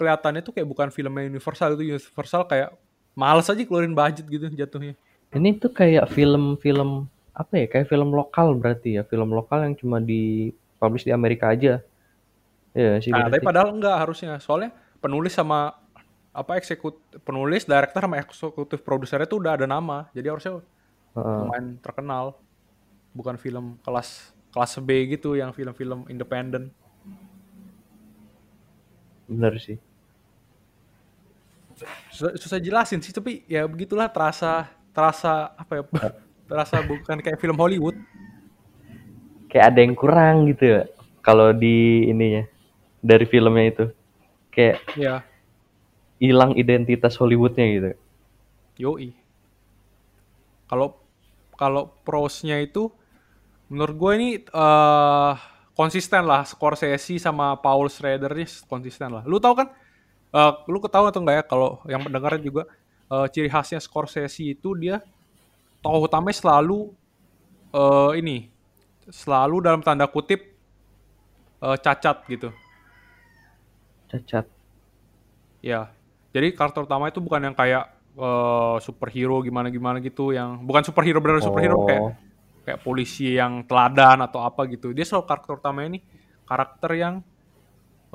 kelihatannya 0.00 0.42
tuh 0.42 0.50
kayak 0.50 0.66
bukan 0.66 0.88
filmnya 0.90 1.30
Universal 1.30 1.78
itu 1.78 1.94
Universal 1.94 2.42
kayak 2.50 2.74
males 3.12 3.48
aja 3.48 3.62
keluarin 3.64 3.92
budget 3.92 4.24
gitu 4.26 4.46
jatuhnya. 4.52 4.94
Ini 5.32 5.56
tuh 5.56 5.72
kayak 5.72 6.12
film-film 6.12 7.08
apa 7.32 7.52
ya? 7.56 7.66
Kayak 7.68 7.88
film 7.88 8.12
lokal 8.12 8.56
berarti 8.56 9.00
ya. 9.00 9.02
Film 9.04 9.32
lokal 9.32 9.64
yang 9.64 9.74
cuma 9.76 10.00
di 10.00 10.52
publish 10.76 11.08
di 11.08 11.12
Amerika 11.12 11.52
aja. 11.52 11.80
Ya 12.72 12.96
sih 13.04 13.12
nah 13.12 13.28
tapi 13.28 13.44
padahal 13.44 13.72
enggak 13.72 13.96
harusnya. 14.00 14.40
Soalnya 14.40 14.72
penulis 15.00 15.32
sama 15.36 15.76
apa 16.32 16.56
eksekut 16.56 16.96
penulis 17.28 17.68
director 17.68 18.00
sama 18.08 18.16
eksekutif 18.16 18.80
produsernya 18.80 19.28
tuh 19.28 19.44
udah 19.44 19.60
ada 19.60 19.66
nama. 19.68 20.08
Jadi 20.16 20.26
harusnya 20.28 20.52
Heeh. 21.16 21.38
lumayan 21.44 21.76
terkenal. 21.80 22.36
Bukan 23.12 23.36
film 23.36 23.76
kelas 23.84 24.32
kelas 24.52 24.72
B 24.80 25.16
gitu 25.16 25.36
yang 25.36 25.52
film-film 25.52 26.08
independen. 26.08 26.72
Bener 29.28 29.56
sih 29.60 29.80
susah, 32.12 32.32
susah 32.36 32.58
jelasin 32.58 33.00
sih 33.00 33.12
tapi 33.12 33.42
ya 33.48 33.64
begitulah 33.66 34.08
terasa 34.08 34.70
terasa 34.92 35.52
apa 35.56 35.72
ya 35.80 35.82
terasa 36.50 36.84
bukan 36.84 37.16
kayak 37.24 37.40
film 37.40 37.56
Hollywood. 37.56 37.96
Kayak 39.48 39.66
ada 39.72 39.80
yang 39.84 39.94
kurang 39.96 40.48
gitu 40.48 40.64
ya 40.64 40.82
kalau 41.24 41.52
di 41.52 42.08
ininya 42.08 42.44
dari 43.00 43.24
filmnya 43.24 43.64
itu. 43.68 43.86
Kayak 44.52 44.84
ya 45.00 45.24
hilang 46.20 46.54
identitas 46.54 47.16
Hollywoodnya 47.16 47.66
gitu. 47.72 47.88
Yoi. 48.78 49.16
Kalau 50.68 51.00
kalau 51.56 51.92
prosnya 52.04 52.60
itu 52.60 52.92
menurut 53.72 53.96
gue 53.96 54.12
ini 54.20 54.28
eh 54.44 55.34
konsisten 55.72 56.28
lah 56.28 56.44
Scorsese 56.44 57.16
sama 57.16 57.56
Paul 57.58 57.88
Schrader 57.88 58.32
konsisten 58.68 59.08
lah. 59.08 59.24
Lu 59.24 59.40
tahu 59.40 59.64
kan 59.64 59.68
eh 60.32 60.52
lu 60.68 60.78
ketahui 60.80 61.08
atau 61.12 61.20
enggak 61.20 61.36
ya 61.40 61.44
kalau 61.44 61.70
yang 61.84 62.00
mendengar 62.04 62.36
juga 62.40 62.64
eh, 63.12 63.26
ciri 63.32 63.48
khasnya 63.52 63.78
Scorsese 63.80 64.42
itu 64.42 64.72
dia 64.76 65.00
tokoh 65.84 66.08
utamanya 66.08 66.36
selalu 66.36 66.92
eh 67.72 68.12
ini 68.20 68.48
selalu 69.10 69.60
dalam 69.64 69.80
tanda 69.84 70.06
kutip 70.08 70.40
eh, 71.62 71.76
cacat 71.80 72.24
gitu 72.28 72.48
cacat. 74.12 74.44
Ya. 75.64 75.88
Jadi 76.32 76.52
karakter 76.56 76.84
utama 76.84 77.08
itu 77.08 77.20
bukan 77.20 77.40
yang 77.48 77.56
kayak 77.56 77.92
eh, 78.16 78.76
superhero 78.84 79.40
gimana-gimana 79.40 80.00
gitu 80.04 80.32
yang 80.36 80.60
bukan 80.64 80.84
superhero 80.84 81.20
benar 81.20 81.40
superhero 81.40 81.76
Oh. 81.80 81.86
kayak 81.88 82.02
kayak 82.62 82.78
polisi 82.84 83.34
yang 83.36 83.64
teladan 83.66 84.20
atau 84.22 84.44
apa 84.44 84.68
gitu. 84.68 84.92
Dia 84.92 85.04
selalu 85.08 85.24
karakter 85.28 85.52
utamanya 85.58 85.88
ini 85.96 86.00
karakter 86.44 86.90
yang 86.94 87.14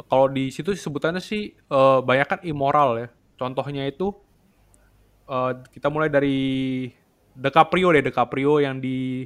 kalau 0.06 0.30
di 0.30 0.54
situ 0.54 0.78
sebutannya 0.78 1.18
sih 1.18 1.58
eh, 1.58 2.00
banyak 2.06 2.28
kan 2.30 2.40
immoral 2.46 3.02
ya. 3.02 3.08
Contohnya 3.34 3.90
itu 3.90 4.14
eh, 5.26 5.52
kita 5.74 5.90
mulai 5.90 6.14
dari 6.14 6.38
DiCaprio 7.34 7.90
deh, 7.90 8.06
DiCaprio 8.06 8.62
yang 8.62 8.78
di 8.78 9.26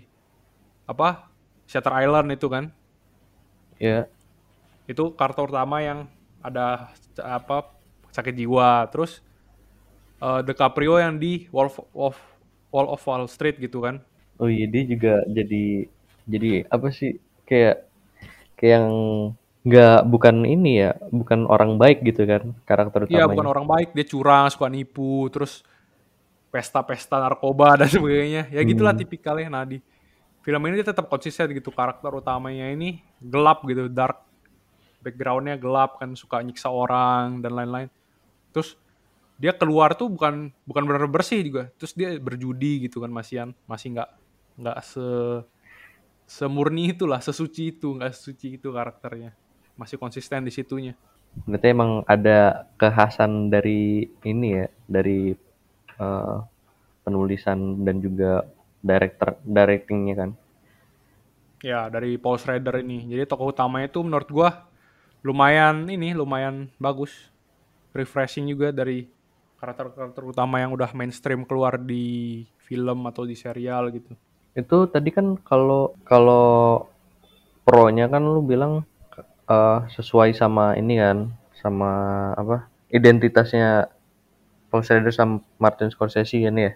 apa? 0.88 1.28
Shutter 1.68 1.92
Island 1.92 2.32
itu 2.32 2.48
kan. 2.48 2.72
Ya. 3.80 4.08
Itu 4.88 5.12
karakter 5.16 5.51
utama 5.51 5.84
yang 5.84 6.08
ada 6.40 6.96
apa 7.20 7.75
sakit 8.16 8.32
jiwa. 8.32 8.88
Terus 8.96 9.20
eh, 10.24 10.40
DiCaprio 10.48 11.04
yang 11.04 11.20
di 11.20 11.51
Wolf 11.51 11.84
of 11.92 12.16
Wall 12.72 12.88
of 12.88 13.04
Wall 13.04 13.28
Street 13.28 13.60
gitu 13.60 13.84
kan. 13.84 14.00
Oh 14.40 14.48
iya 14.48 14.66
dia 14.72 14.88
juga 14.88 15.22
jadi 15.28 15.86
jadi 16.25 16.66
apa 16.72 16.88
sih 16.96 17.20
kayak 17.44 17.84
kayak 18.56 18.74
yang 18.80 18.90
nggak 19.62 20.10
bukan 20.10 20.41
ini 20.41 20.82
ya 20.82 20.98
bukan 21.13 21.46
orang 21.46 21.77
baik 21.77 22.01
gitu 22.01 22.25
kan 22.25 22.58
karakter 22.65 23.06
Iya 23.06 23.30
utamanya. 23.30 23.30
bukan 23.30 23.48
orang 23.48 23.65
baik, 23.70 23.89
dia 23.94 24.06
curang, 24.10 24.50
suka 24.50 24.65
nipu, 24.74 25.30
terus 25.30 25.62
pesta-pesta 26.50 27.22
narkoba 27.22 27.74
dan 27.80 27.89
sebagainya. 27.89 28.50
Ya 28.50 28.62
gitulah 28.65 28.98
tipikalnya. 28.98 29.50
Nah 29.53 29.63
di 29.70 29.77
film 30.41 30.62
ini 30.65 30.82
dia 30.82 30.89
tetap 30.89 31.06
konsisten 31.06 31.53
gitu 31.53 31.70
karakter 31.70 32.10
utamanya 32.10 32.74
ini 32.74 33.06
gelap 33.22 33.62
gitu, 33.70 33.86
dark. 33.86 34.25
Backgroundnya 35.01 35.58
gelap 35.58 35.98
kan, 36.01 36.13
suka 36.18 36.41
nyiksa 36.41 36.70
orang 36.70 37.41
dan 37.41 37.53
lain-lain. 37.58 37.89
Terus 38.53 38.77
dia 39.41 39.53
keluar 39.53 39.98
tuh 39.98 40.10
bukan 40.10 40.53
bukan 40.65 40.84
benar 40.89 41.06
bersih 41.10 41.41
juga. 41.46 41.70
Terus 41.77 41.94
dia 41.94 42.18
berjudi 42.18 42.89
gitu 42.89 43.01
kan 43.01 43.13
masihan, 43.13 43.50
masih 43.70 43.94
nggak 43.98 44.10
nggak 44.58 44.77
se 44.86 45.06
semurni 46.25 46.94
itulah, 46.94 47.22
sesuci 47.22 47.77
itu, 47.77 47.94
nggak 47.98 48.13
sesuci 48.13 48.58
itu 48.58 48.70
karakternya. 48.74 49.38
Masih 49.80 49.98
konsisten 50.00 50.46
di 50.46 50.54
situnya. 50.54 50.94
Berarti 51.48 51.68
emang 51.72 52.04
ada 52.06 52.68
kekhasan 52.75 53.48
dari 53.48 54.08
ini 54.28 54.48
ya 54.60 54.68
dari 54.88 55.32
eh, 55.96 56.38
penulisan 57.08 57.82
dan 57.88 58.04
juga 58.04 58.44
director 58.84 59.38
directingnya 59.46 60.16
kan. 60.18 60.32
Ya, 61.62 61.88
dari 61.94 62.18
Paul 62.18 62.42
Schrader 62.42 62.82
ini. 62.82 63.06
Jadi 63.06 63.30
tokoh 63.30 63.54
utamanya 63.54 63.88
itu 63.88 64.01
menurut 64.01 64.30
gua 64.34 64.50
lumayan 65.22 65.86
ini, 65.86 66.18
lumayan 66.18 66.70
bagus. 66.82 67.30
Refreshing 67.94 68.50
juga 68.50 68.74
dari 68.74 69.06
karakter-karakter 69.62 70.24
utama 70.25 70.58
yang 70.58 70.74
udah 70.74 70.90
mainstream 70.98 71.46
keluar 71.46 71.78
di 71.78 72.42
film 72.66 73.06
atau 73.06 73.30
di 73.30 73.38
serial 73.38 73.94
gitu. 73.94 74.18
Itu 74.58 74.90
tadi 74.90 75.13
kan 75.13 75.38
kalau 75.46 75.94
kalau 76.01 76.88
pro-nya 77.62 78.10
kan 78.10 78.26
lu 78.26 78.41
bilang 78.41 78.82
eh, 79.52 79.78
sesuai 79.96 80.32
sama 80.34 80.74
ini 80.80 80.96
kan 81.04 81.18
sama 81.62 81.92
apa 82.34 82.58
identitasnya 82.90 83.92
Paul 84.72 84.82
Schrader 84.82 85.12
sama 85.12 85.44
Martin 85.60 85.92
Scorsese 85.92 86.40
kan 86.42 86.56
ya. 86.58 86.72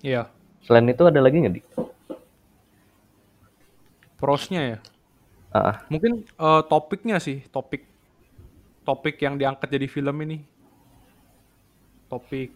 Iya, 0.00 0.22
Selain 0.64 0.88
itu 0.88 1.02
ada 1.04 1.20
lagi 1.20 1.36
nggak 1.40 1.54
di? 1.56 1.62
prosnya 4.16 4.60
ya. 4.76 4.78
Ah, 5.52 5.84
Mungkin 5.92 6.24
eh, 6.26 6.62
topiknya 6.68 7.16
sih, 7.20 7.44
topik 7.52 7.84
topik 8.82 9.16
yang 9.20 9.36
diangkat 9.36 9.68
jadi 9.68 9.86
film 9.86 10.16
ini. 10.24 10.38
Topik 12.08 12.50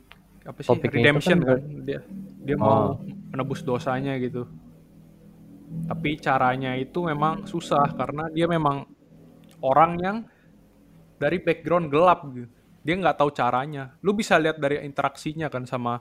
apa 0.47 0.59
sih? 0.65 0.69
Topiknya 0.73 0.89
itu 0.91 1.05
Redemption 1.05 1.39
kan 1.45 1.49
kan. 1.49 1.61
Dia 1.85 2.01
dia 2.45 2.57
mau 2.57 2.97
Oh. 2.97 3.01
menebus 3.31 3.61
dosanya 3.61 4.17
gitu. 4.17 4.49
Tapi 5.87 6.19
caranya 6.19 6.75
itu 6.75 6.99
memang 7.07 7.47
susah 7.47 7.87
karena 7.95 8.27
dia 8.31 8.47
memang 8.51 8.90
orang 9.61 9.93
yang 10.01 10.17
dari 11.21 11.37
background 11.41 11.93
gelap 11.93 12.25
gitu. 12.33 12.49
Dia 12.81 12.95
nggak 12.97 13.21
tahu 13.21 13.31
caranya. 13.37 13.93
Lu 14.01 14.17
bisa 14.17 14.41
lihat 14.41 14.57
dari 14.57 14.81
interaksinya 14.81 15.53
kan 15.53 15.69
sama 15.69 16.01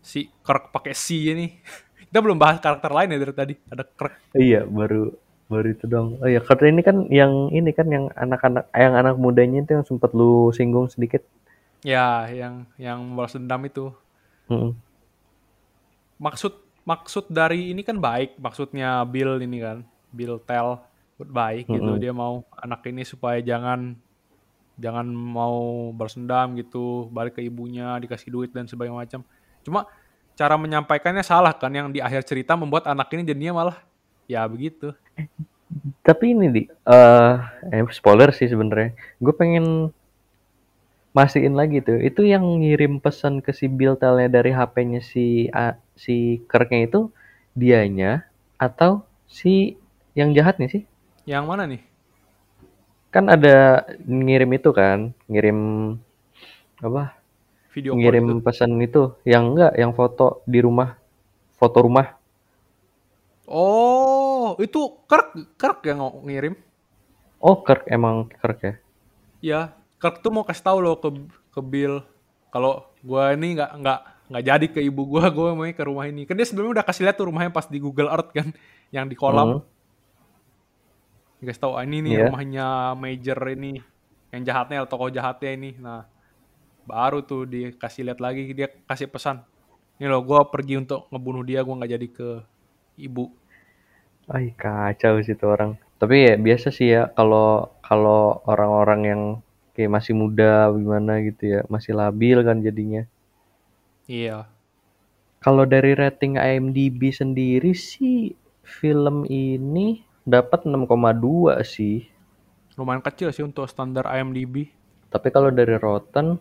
si 0.00 0.32
Kirk 0.40 0.72
pakai 0.72 0.96
C 0.96 1.28
ini. 1.28 1.46
Kita 2.08 2.18
belum 2.24 2.40
bahas 2.40 2.58
karakter 2.58 2.88
lain 2.88 3.12
ya 3.12 3.18
dari 3.20 3.34
tadi. 3.36 3.54
Ada 3.68 3.84
Kirk 3.84 4.14
iya 4.36 4.64
baru 4.64 5.12
baru 5.52 5.68
itu 5.76 5.84
dong. 5.84 6.16
Oh 6.24 6.28
iya 6.28 6.40
karena 6.40 6.72
ini 6.72 6.82
kan 6.82 6.96
yang 7.12 7.52
ini 7.52 7.70
kan 7.76 7.86
yang 7.92 8.08
anak-anak 8.16 8.64
yang 8.72 8.94
anak 8.96 9.14
mudanya 9.20 9.60
itu 9.60 9.76
yang 9.76 9.84
sempat 9.84 10.16
lu 10.16 10.48
singgung 10.56 10.88
sedikit. 10.88 11.20
Ya, 11.84 12.24
yang 12.32 12.64
yang 12.80 13.12
balas 13.12 13.36
dendam 13.36 13.60
itu. 13.68 13.92
Mm-mm. 14.48 14.72
Maksud 16.16 16.56
maksud 16.88 17.28
dari 17.28 17.76
ini 17.76 17.84
kan 17.84 18.00
baik, 18.00 18.40
maksudnya 18.40 19.04
Bill 19.04 19.36
ini 19.44 19.60
kan, 19.60 19.84
Bill 20.08 20.40
Tell 20.40 20.80
baik 21.18 21.70
gitu. 21.70 21.94
Mm-mm. 21.94 22.02
Dia 22.02 22.10
mau 22.10 22.42
anak 22.58 22.86
ini 22.90 23.02
supaya 23.06 23.38
jangan 23.38 23.94
jangan 24.74 25.06
mau 25.06 25.90
balas 25.94 26.18
dendam 26.18 26.58
gitu, 26.58 27.06
balik 27.14 27.38
ke 27.38 27.42
ibunya, 27.46 27.94
dikasih 28.02 28.30
duit 28.34 28.50
dan 28.50 28.66
sebagainya 28.66 28.98
macam. 28.98 29.20
Cuma 29.62 29.86
cara 30.34 30.58
menyampaikannya 30.58 31.22
salah 31.22 31.54
kan 31.54 31.70
yang 31.70 31.88
di 31.94 32.02
akhir 32.02 32.26
cerita 32.26 32.58
membuat 32.58 32.90
anak 32.90 33.06
ini 33.14 33.22
jadinya 33.22 33.54
malah 33.62 33.76
ya 34.26 34.42
begitu. 34.50 34.90
Tapi 36.06 36.24
ini 36.36 36.46
di 36.54 36.62
eh 36.68 37.34
eh, 37.72 37.82
spoiler 37.90 38.30
sih 38.34 38.46
sebenarnya. 38.50 38.94
Gue 39.18 39.34
pengen 39.34 39.90
mastiin 41.16 41.54
lagi 41.54 41.78
tuh. 41.80 41.98
Itu 42.02 42.26
yang 42.26 42.44
ngirim 42.60 42.98
pesan 42.98 43.38
ke 43.44 43.50
si 43.54 43.66
Bill 43.70 43.94
Tell-nya 44.00 44.28
dari 44.36 44.50
HP-nya 44.50 45.00
si 45.10 45.46
A- 45.54 45.78
si 45.94 46.42
Kirk-nya 46.50 46.80
itu 46.90 47.00
dianya 47.54 48.26
atau 48.58 49.06
si 49.30 49.78
yang 50.18 50.34
jahatnya 50.34 50.66
sih? 50.74 50.82
Yang 51.24 51.44
mana 51.48 51.64
nih? 51.68 51.82
Kan 53.14 53.30
ada 53.30 53.86
ngirim 54.04 54.50
itu 54.58 54.70
kan, 54.74 55.14
ngirim 55.30 55.58
apa? 56.82 57.14
Video 57.74 57.98
ngirim 57.98 58.26
itu. 58.30 58.34
pesan 58.46 58.70
itu 58.86 59.02
yang 59.26 59.44
enggak 59.54 59.72
yang 59.80 59.92
foto 59.98 60.26
di 60.46 60.58
rumah 60.66 60.88
foto 61.58 61.78
rumah 61.86 62.06
Oh, 63.44 64.56
itu 64.56 64.80
Kirk 65.08 65.28
Kirk 65.60 65.78
yang 65.84 65.98
ng- 66.00 66.18
ngirim. 66.28 66.54
oh 67.40 67.56
Kirk 67.66 67.84
emang 67.88 68.16
Kirk 68.40 68.58
ya 68.66 68.74
Ya, 69.44 69.60
Kirk 70.00 70.24
tuh 70.24 70.32
mau 70.32 70.44
kasih 70.46 70.64
tahu 70.64 70.78
loh 70.80 70.96
ke 70.96 71.08
ke 71.52 71.60
Bill 71.60 72.00
kalau 72.48 72.88
gua 73.04 73.34
ini 73.36 73.58
nggak 73.58 73.70
nggak 73.82 73.98
nggak 74.30 74.44
jadi 74.44 74.66
ke 74.72 74.80
ibu 74.80 75.02
gua, 75.04 75.28
gua 75.28 75.52
mau 75.52 75.68
ke 75.68 75.84
rumah 75.84 76.08
ini. 76.08 76.24
Kan 76.24 76.38
dia 76.40 76.46
sebelumnya 76.48 76.80
udah 76.80 76.86
kasih 76.88 77.04
lihat 77.04 77.16
tuh 77.20 77.28
rumahnya 77.28 77.52
pas 77.52 77.68
di 77.68 77.76
Google 77.76 78.08
Earth 78.08 78.32
kan, 78.32 78.48
yang 78.88 79.04
di 79.10 79.16
kolam. 79.18 79.60
Hmm. 79.60 79.73
Dikasih 81.44 81.62
tahu 81.62 81.74
ah, 81.76 81.84
ini 81.84 82.00
nih 82.00 82.14
Iya. 82.14 82.24
rumahnya 82.24 82.96
Major 82.96 83.38
ini, 83.52 83.84
yang 84.32 84.42
jahatnya 84.48 84.88
tokoh 84.88 85.12
jahatnya 85.12 85.50
ini. 85.58 85.70
Nah, 85.76 86.08
baru 86.88 87.20
tuh 87.24 87.44
dikasih 87.48 88.02
lihat 88.12 88.20
lagi 88.24 88.42
dia 88.56 88.68
kasih 88.88 89.08
pesan. 89.12 89.44
Ini 90.00 90.06
loh, 90.12 90.22
gua 90.24 90.48
pergi 90.48 90.80
untuk 90.82 91.06
ngebunuh 91.12 91.44
dia, 91.46 91.60
gua 91.66 91.74
nggak 91.80 91.92
jadi 91.96 92.08
ke 92.10 92.28
ibu. 93.00 93.30
Ay 94.36 94.46
kacau 94.62 95.14
sih 95.26 95.34
tuh 95.40 95.48
orang 95.54 95.70
tapi 96.00 96.14
ya 96.28 96.34
biasa 96.46 96.68
sih 96.78 96.88
ya 96.94 97.02
kalau 97.16 97.48
kalau 97.88 98.22
orang-orang 98.52 99.00
yang 99.10 99.22
kayak 99.74 99.92
masih 99.96 100.14
muda 100.22 100.52
gimana 100.82 101.12
gitu 101.26 101.42
ya 101.54 101.60
masih 101.74 101.92
labil 102.00 102.38
kan 102.48 102.56
jadinya 102.66 103.02
Iya. 104.08 104.46
kalau 105.44 105.64
dari 105.74 105.92
rating 105.94 106.34
IMDb 106.40 107.00
sendiri 107.20 107.72
sih 107.76 108.34
film 108.64 109.16
ini 109.28 110.02
dapat 110.24 110.66
6,2 110.66 111.60
sih 111.64 112.08
Lumayan 112.74 113.04
kecil 113.04 113.30
sih 113.30 113.46
untuk 113.46 113.70
standar 113.70 114.08
IMDb. 114.10 114.66
tapi 115.12 115.30
kalau 115.30 115.54
dari 115.54 115.78
Rotten 115.78 116.40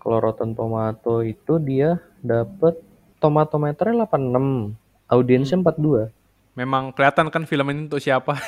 kalau 0.00 0.18
Rotten 0.22 0.54
Tomato 0.54 1.20
itu 1.20 1.58
dia 1.60 1.98
dapat 2.22 2.78
tomatometernya 3.18 4.06
86 4.08 5.10
audiensnya 5.10 5.60
42 5.60 6.14
Memang 6.56 6.88
kelihatan 6.96 7.28
kan 7.28 7.44
film 7.44 7.68
ini 7.68 7.84
untuk 7.84 8.00
siapa. 8.00 8.32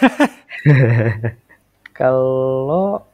Kalau 1.99 3.05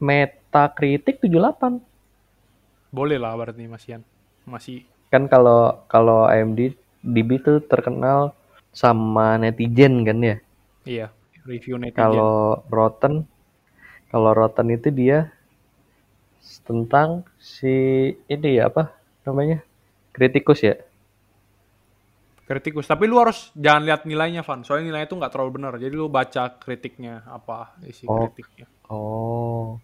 Metacritic 0.00 1.20
78. 1.20 1.84
Boleh 2.88 3.20
lah 3.20 3.36
berarti 3.36 3.68
Mas 3.68 3.84
Ian. 3.84 4.00
Masih 4.48 4.88
Kan 5.12 5.28
kalau 5.28 5.84
kalau 5.88 6.28
IMDb 6.28 7.28
itu 7.40 7.60
terkenal 7.64 8.36
sama 8.72 9.36
netizen 9.36 10.04
kan 10.04 10.20
ya. 10.20 10.36
Iya, 10.88 11.12
review 11.44 11.76
netizen. 11.76 12.00
Kalau 12.00 12.64
Rotten 12.72 13.28
kalau 14.08 14.32
Rotten 14.32 14.72
itu 14.72 14.88
dia 14.88 15.28
tentang 16.64 17.28
si 17.36 17.68
ini 18.24 18.56
ya 18.56 18.72
apa 18.72 18.96
namanya? 19.28 19.60
Kritikus 20.16 20.64
ya. 20.64 20.76
kritikus. 22.48 22.88
Tapi 22.88 23.04
lu 23.04 23.20
harus 23.20 23.52
jangan 23.52 23.84
lihat 23.84 24.08
nilainya, 24.08 24.40
Van. 24.40 24.64
Soalnya 24.64 24.88
nilainya 24.88 25.12
itu 25.12 25.20
nggak 25.20 25.32
terlalu 25.36 25.60
benar. 25.60 25.76
Jadi 25.76 25.92
lu 25.92 26.08
baca 26.08 26.48
kritiknya 26.56 27.20
apa 27.28 27.76
isi 27.84 28.08
Oh. 28.08 28.24
kritiknya. 28.24 28.66
Oh. 28.88 29.76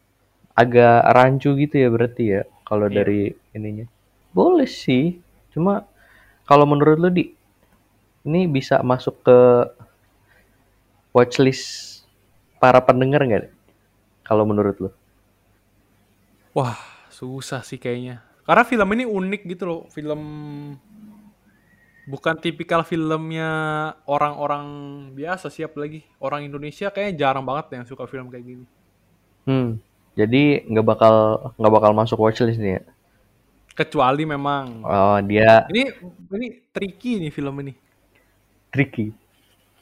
agak 0.54 1.02
rancu 1.12 1.50
gitu 1.58 1.82
ya 1.82 1.90
berarti 1.90 2.24
ya 2.30 2.42
kalau 2.62 2.86
Iya. 2.86 3.02
dari 3.02 3.20
ininya. 3.52 3.84
Boleh 4.30 4.64
sih. 4.64 5.18
Cuma 5.50 5.82
kalau 6.46 6.64
menurut 6.64 6.96
lu 6.96 7.10
di 7.10 7.34
ini 8.22 8.46
bisa 8.48 8.78
masuk 8.80 9.18
ke 9.20 9.38
watchlist 11.14 12.02
para 12.58 12.82
pendengar 12.82 13.22
nggak? 13.22 13.54
Kalau 14.26 14.42
menurut 14.42 14.76
lu? 14.82 14.90
Wah, 16.50 16.76
susah 17.08 17.62
sih 17.62 17.78
kayaknya. 17.78 18.20
Karena 18.44 18.66
film 18.66 18.88
ini 18.92 19.04
unik 19.06 19.42
gitu 19.46 19.64
loh. 19.64 19.80
Film 19.88 20.20
bukan 22.04 22.36
tipikal 22.36 22.84
filmnya 22.84 23.48
orang-orang 24.04 24.64
biasa 25.16 25.48
sih 25.48 25.64
apalagi 25.64 26.04
orang 26.20 26.44
Indonesia 26.44 26.92
kayaknya 26.92 27.14
jarang 27.24 27.44
banget 27.48 27.80
yang 27.80 27.84
suka 27.88 28.04
film 28.04 28.28
kayak 28.28 28.44
gini. 28.44 28.64
Hmm. 29.48 29.80
Jadi 30.14 30.68
nggak 30.68 30.86
bakal 30.86 31.14
nggak 31.58 31.74
bakal 31.74 31.90
masuk 31.96 32.20
watchlist 32.20 32.60
nih 32.60 32.78
ya? 32.78 32.82
Kecuali 33.74 34.22
memang 34.22 34.86
Oh 34.86 35.18
dia 35.26 35.66
ini 35.72 35.90
ini 36.30 36.48
tricky 36.70 37.18
nih 37.18 37.32
film 37.32 37.54
ini. 37.64 37.74
tricky. 38.70 39.14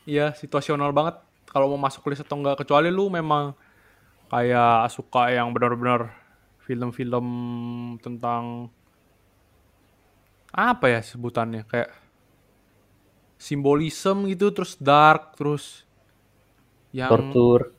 Iya, 0.08 0.34
situasional 0.34 0.90
banget 0.90 1.18
kalau 1.46 1.72
mau 1.74 1.86
masuk 1.86 2.08
list 2.10 2.24
atau 2.24 2.40
enggak 2.40 2.64
kecuali 2.64 2.88
lu 2.88 3.12
memang 3.12 3.54
kayak 4.32 4.88
suka 4.88 5.28
yang 5.28 5.52
benar-benar 5.52 6.16
film-film 6.64 7.26
tentang 8.00 8.72
apa 10.52 10.86
ya 10.88 11.00
sebutannya 11.00 11.64
kayak 11.68 11.92
simbolisme 13.36 14.30
gitu 14.30 14.54
terus 14.54 14.78
dark 14.78 15.34
terus 15.36 15.84
yang 16.92 17.10
Tortur. 17.10 17.72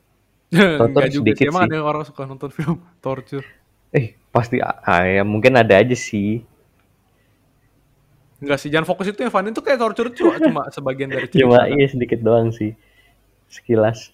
Torture 0.82 1.10
juga 1.10 1.32
sedikit 1.34 1.46
sih. 1.48 1.50
Emang 1.50 1.64
ada 1.70 1.78
orang 1.82 2.04
suka 2.04 2.26
nonton 2.30 2.50
film 2.58 2.82
torture. 3.02 3.46
Eh 3.94 4.18
pasti 4.34 4.58
ah, 4.62 5.06
ya 5.06 5.26
mungkin 5.26 5.58
ada 5.58 5.78
aja 5.78 5.94
sih. 5.94 6.46
Enggak 8.44 8.60
sih, 8.60 8.68
jangan 8.68 8.84
fokus 8.84 9.08
itu 9.08 9.24
yang 9.24 9.32
fun 9.32 9.48
itu 9.48 9.64
kayak 9.64 9.80
torture 9.80 10.12
cuma, 10.12 10.36
cuma 10.36 10.62
sebagian 10.68 11.08
dari 11.08 11.32
cerita. 11.32 11.48
Cuma 11.48 11.64
iya 11.72 11.88
sedikit 11.88 12.20
doang 12.20 12.52
sih. 12.52 12.76
Sekilas. 13.48 14.12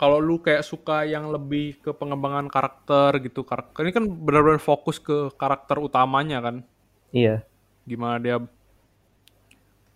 Kalau 0.00 0.16
lu 0.16 0.40
kayak 0.40 0.64
suka 0.64 1.04
yang 1.04 1.28
lebih 1.28 1.76
ke 1.84 1.92
pengembangan 1.92 2.48
karakter 2.48 3.20
gitu, 3.20 3.44
karakter 3.44 3.84
ini 3.84 3.92
kan 3.92 4.08
benar-benar 4.08 4.56
fokus 4.56 4.96
ke 4.96 5.28
karakter 5.36 5.76
utamanya 5.84 6.40
kan. 6.40 6.56
Iya. 7.12 7.44
Gimana 7.84 8.16
dia 8.16 8.36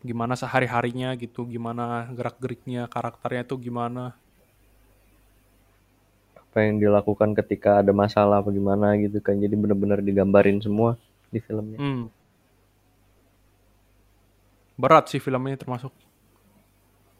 gimana 0.04 0.36
sehari-harinya 0.36 1.16
gitu, 1.16 1.48
gimana 1.48 2.12
gerak-geriknya, 2.12 2.92
karakternya 2.92 3.48
itu 3.48 3.56
gimana. 3.56 4.12
Apa 6.36 6.68
yang 6.68 6.76
dilakukan 6.76 7.32
ketika 7.40 7.80
ada 7.80 7.96
masalah 7.96 8.44
apa 8.44 8.52
gimana 8.52 9.00
gitu 9.00 9.24
kan. 9.24 9.40
Jadi 9.40 9.56
bener-bener 9.56 10.04
digambarin 10.04 10.60
semua 10.60 11.00
di 11.32 11.40
filmnya. 11.40 11.80
Hmm. 11.80 12.12
Berat 14.76 15.08
sih 15.08 15.18
film 15.18 15.48
ini 15.48 15.56
termasuk. 15.56 15.90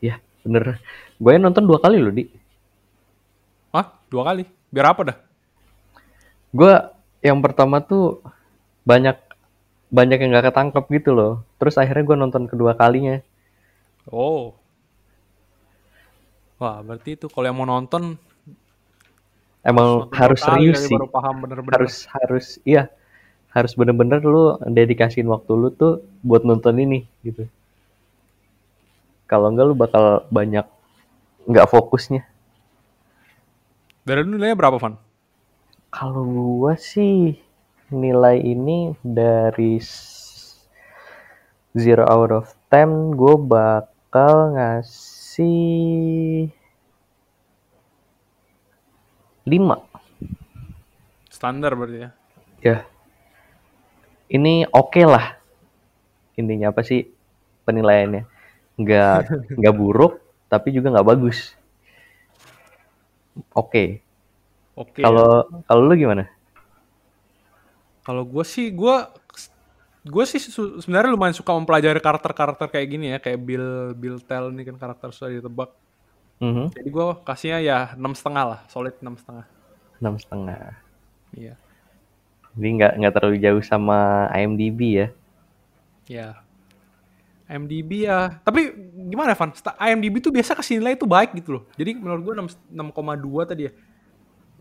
Ya 0.04 0.20
bener. 0.44 0.76
Gue 1.16 1.40
nonton 1.40 1.64
dua 1.64 1.80
kali 1.80 1.96
loh 1.96 2.12
di. 2.12 2.28
Hah? 3.72 3.88
Dua 4.12 4.22
kali? 4.28 4.44
Biar 4.68 4.92
apa 4.92 5.00
dah? 5.08 5.18
Gue 6.52 6.74
yang 7.24 7.40
pertama 7.40 7.80
tuh 7.80 8.20
banyak 8.84 9.16
banyak 9.88 10.18
yang 10.20 10.30
nggak 10.36 10.52
ketangkep 10.52 10.84
gitu 11.00 11.10
loh. 11.16 11.32
Terus 11.56 11.80
akhirnya 11.80 12.04
gue 12.04 12.16
nonton 12.20 12.44
kedua 12.44 12.76
kalinya. 12.76 13.24
Oh. 14.12 14.52
Wah, 16.60 16.78
berarti 16.84 17.16
itu 17.16 17.26
kalau 17.26 17.48
yang 17.48 17.58
mau 17.58 17.66
nonton 17.66 18.20
Emang 19.62 20.10
harus 20.10 20.42
serius 20.42 20.90
sih. 20.90 20.94
baru 20.94 21.06
paham 21.06 21.46
bener-bener. 21.46 21.74
Harus 21.78 22.10
harus 22.10 22.46
iya. 22.66 22.90
Harus 23.52 23.76
bener-bener 23.76 24.24
lu 24.24 24.56
dedikasiin 24.64 25.28
waktu 25.28 25.52
lu 25.52 25.68
tuh 25.72 26.00
buat 26.24 26.42
nonton 26.42 26.80
ini 26.80 27.04
gitu. 27.22 27.48
Kalau 29.28 29.52
enggak 29.52 29.68
lu 29.68 29.76
bakal 29.76 30.24
banyak 30.32 30.64
nggak 31.48 31.68
fokusnya. 31.68 32.24
Dari 34.02 34.20
lu 34.24 34.34
nilainya 34.34 34.58
berapa, 34.58 34.80
Van? 34.82 34.98
Kalau 35.92 36.24
gua 36.24 36.74
sih 36.74 37.36
nilai 37.92 38.40
ini 38.40 38.96
dari 39.04 39.76
zero 41.76 42.04
out 42.08 42.32
of 42.32 42.48
10 42.68 43.16
gue 43.16 43.36
bakal 43.48 44.56
ngasih 44.56 46.48
5 49.48 49.52
Standar 51.32 51.72
berarti 51.76 51.98
ya. 52.06 52.10
ya 52.60 52.84
ini 54.32 54.64
oke 54.72 55.02
lah 55.04 55.36
intinya 56.40 56.72
apa 56.72 56.80
sih 56.80 57.04
penilaiannya 57.68 58.24
nggak 58.80 59.18
nggak 59.60 59.74
buruk 59.76 60.18
tapi 60.48 60.72
juga 60.72 60.88
nggak 60.92 61.08
bagus 61.08 61.52
oke 63.52 64.00
Oke. 64.72 65.04
kalau 65.04 65.44
kalau 65.68 65.82
lu 65.84 65.94
gimana 66.00 66.32
Kalau 68.02 68.26
gue 68.26 68.42
sih, 68.42 68.74
gue 68.74 68.96
gue 70.02 70.24
sih 70.26 70.42
sebenarnya 70.82 71.14
lumayan 71.14 71.38
suka 71.38 71.54
mempelajari 71.54 72.02
karakter-karakter 72.02 72.66
kayak 72.66 72.88
gini 72.90 73.14
ya, 73.14 73.22
kayak 73.22 73.38
Bill 73.46 73.94
Bill 73.94 74.18
Tell 74.18 74.50
ini 74.50 74.66
kan 74.66 74.74
karakter 74.74 75.14
susah 75.14 75.30
ditebak. 75.30 75.70
Mhm. 76.42 76.74
Jadi 76.74 76.88
gue 76.90 77.06
kasihnya 77.22 77.58
ya 77.62 77.78
enam 77.94 78.18
setengah 78.18 78.44
lah, 78.56 78.60
solid 78.66 78.98
enam 78.98 79.14
setengah. 79.14 79.46
enam 80.02 80.18
setengah 80.18 80.74
Iya. 81.30 81.54
Jadi 82.52 82.68
nggak 82.76 82.92
nggak 83.00 83.12
terlalu 83.14 83.36
jauh 83.40 83.62
sama 83.62 84.28
IMDb 84.32 84.80
ya 85.00 85.08
Ya. 86.10 86.42
IMDb 87.46 88.04
ya. 88.04 88.42
Tapi 88.42 88.74
gimana 89.08 89.32
Van? 89.32 89.54
Sta- 89.54 89.76
IMDb 89.78 90.18
tuh 90.18 90.32
biasa 90.32 90.58
kasih 90.58 90.80
nilai 90.80 90.96
itu 90.96 91.06
baik 91.06 91.36
gitu 91.36 91.56
loh. 91.56 91.62
Jadi 91.78 91.94
menurut 91.94 92.22
gue 92.26 92.34
6,2 92.74 93.44
tadi 93.44 93.68
ya. 93.68 93.72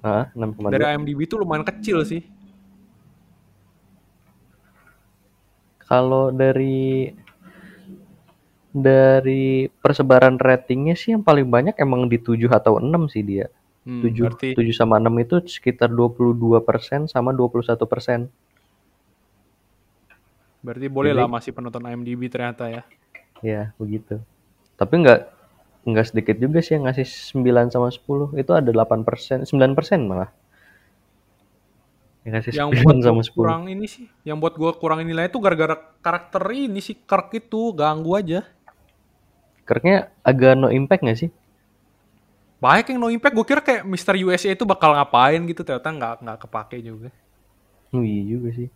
Ah, 0.02 0.30
6,2 0.32 0.70
Dari 0.70 0.86
IMDb 0.86 1.20
itu 1.26 1.36
lumayan 1.36 1.66
kecil 1.66 2.04
sih. 2.04 2.22
Kalau 5.82 6.32
dari 6.32 7.12
dari 8.72 9.68
persebaran 9.68 10.40
ratingnya 10.40 10.96
sih 10.96 11.12
yang 11.12 11.24
paling 11.24 11.48
banyak 11.52 11.76
emang 11.76 12.08
di 12.08 12.16
7 12.16 12.48
atau 12.48 12.80
6 12.80 13.12
sih 13.12 13.24
dia. 13.24 13.52
Hmm, 13.82 14.06
7, 14.06 14.14
berarti 14.30 14.50
7 14.54 14.74
sama 14.78 15.02
6 15.02 15.10
itu 15.26 15.36
sekitar 15.50 15.90
22% 15.90 17.10
sama 17.10 17.34
21%. 17.34 18.30
berarti 20.62 20.88
boleh 20.94 21.18
Jadi- 21.18 21.22
lah 21.26 21.30
masih 21.30 21.52
penonton 21.58 21.82
IMDb 21.90 22.30
ternyata 22.30 22.70
ya. 22.70 22.86
Ya, 23.42 23.74
begitu. 23.82 24.22
Tapi 24.78 24.94
nggak 25.02 25.20
nggak 25.90 26.06
sedikit 26.06 26.38
juga 26.38 26.62
sih 26.62 26.78
yang 26.78 26.86
ngasih 26.86 27.10
9 27.34 27.74
sama 27.74 27.90
10. 27.90 28.30
Itu 28.38 28.54
ada 28.54 28.70
8%, 28.70 29.50
9% 29.50 30.06
malah. 30.06 30.30
Yang 32.22 32.34
ngasih 32.38 32.52
yang 32.54 32.70
9 32.70 32.86
buat 32.86 32.98
sama 33.02 33.18
gua 33.18 33.26
10. 33.26 33.34
kurang 33.34 33.64
ini 33.66 33.86
sih 33.90 34.06
yang 34.22 34.38
buat 34.38 34.54
gua 34.54 34.78
kurang 34.78 35.02
nilai 35.02 35.26
itu 35.26 35.42
gara-gara 35.42 35.74
karakter 36.06 36.46
ini 36.54 36.78
sih 36.78 36.94
Kirk 36.94 37.34
itu 37.34 37.74
ganggu 37.74 38.14
aja 38.14 38.46
Kirknya 39.66 40.14
agak 40.22 40.54
no 40.54 40.70
impact 40.70 41.02
nggak 41.02 41.18
sih? 41.18 41.34
Banyak 42.62 42.94
yang 42.94 43.00
no 43.02 43.10
impact 43.10 43.34
gue 43.34 43.46
kira 43.46 43.62
kayak 43.62 43.84
Mr. 43.84 44.16
USA 44.24 44.54
itu 44.54 44.64
bakal 44.64 44.94
ngapain 44.94 45.42
gitu 45.50 45.62
ternyata 45.66 45.90
nggak 45.90 46.14
nggak 46.24 46.38
kepake 46.48 46.78
juga 46.82 47.10
Oh, 47.92 48.04
iya 48.08 48.24
juga 48.24 48.50
sih. 48.56 48.70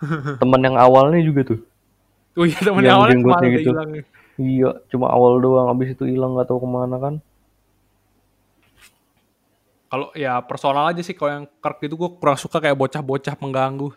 Teman 0.40 0.62
yang 0.62 0.76
awalnya 0.78 1.20
juga 1.24 1.42
tuh. 1.42 1.60
oh 2.36 2.44
iya 2.46 2.58
temen 2.60 2.84
Yang 2.84 2.96
awalnya 2.96 3.16
ke 3.16 3.26
mana 3.26 3.46
dia 3.48 3.52
gitu. 3.58 3.70
hilang 3.72 3.90
Iya, 4.36 4.68
cuma 4.92 5.06
awal 5.08 5.40
doang, 5.40 5.66
abis 5.72 5.96
itu 5.96 6.04
hilang 6.04 6.36
nggak 6.36 6.48
tahu 6.48 6.60
ke 6.64 6.68
mana 6.68 6.96
kan? 7.00 7.14
kalau 9.86 10.10
ya 10.18 10.42
personal 10.42 10.90
aja 10.90 11.00
sih 11.00 11.14
kalau 11.14 11.30
yang 11.42 11.46
Kirk 11.62 11.78
itu 11.86 11.94
gue 11.94 12.10
kurang 12.18 12.36
suka 12.36 12.58
kayak 12.58 12.74
bocah-bocah 12.76 13.34
pengganggu 13.38 13.88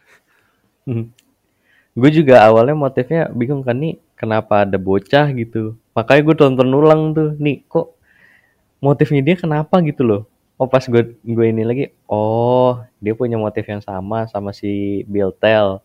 gue 1.99 2.10
juga 2.13 2.47
awalnya 2.47 2.75
motifnya 2.77 3.27
bingung 3.29 3.62
kan 3.65 3.75
nih, 3.75 3.99
kenapa 4.15 4.63
ada 4.63 4.77
bocah 4.79 5.27
gitu. 5.36 5.75
Makanya 5.93 6.21
gue 6.25 6.36
tonton 6.39 6.69
ulang 6.71 7.12
tuh, 7.12 7.36
nih 7.38 7.65
kok 7.67 7.98
motifnya 8.79 9.21
dia 9.23 9.35
kenapa 9.39 9.79
gitu 9.83 10.03
loh. 10.03 10.21
Oh 10.59 10.67
pas 10.67 10.83
gue 10.83 11.15
gue 11.23 11.45
ini 11.47 11.63
lagi, 11.63 11.85
oh 12.11 12.83
dia 12.99 13.15
punya 13.15 13.39
motif 13.39 13.63
yang 13.63 13.79
sama 13.79 14.27
sama 14.27 14.51
si 14.51 15.03
Bill 15.07 15.31
Tell. 15.31 15.79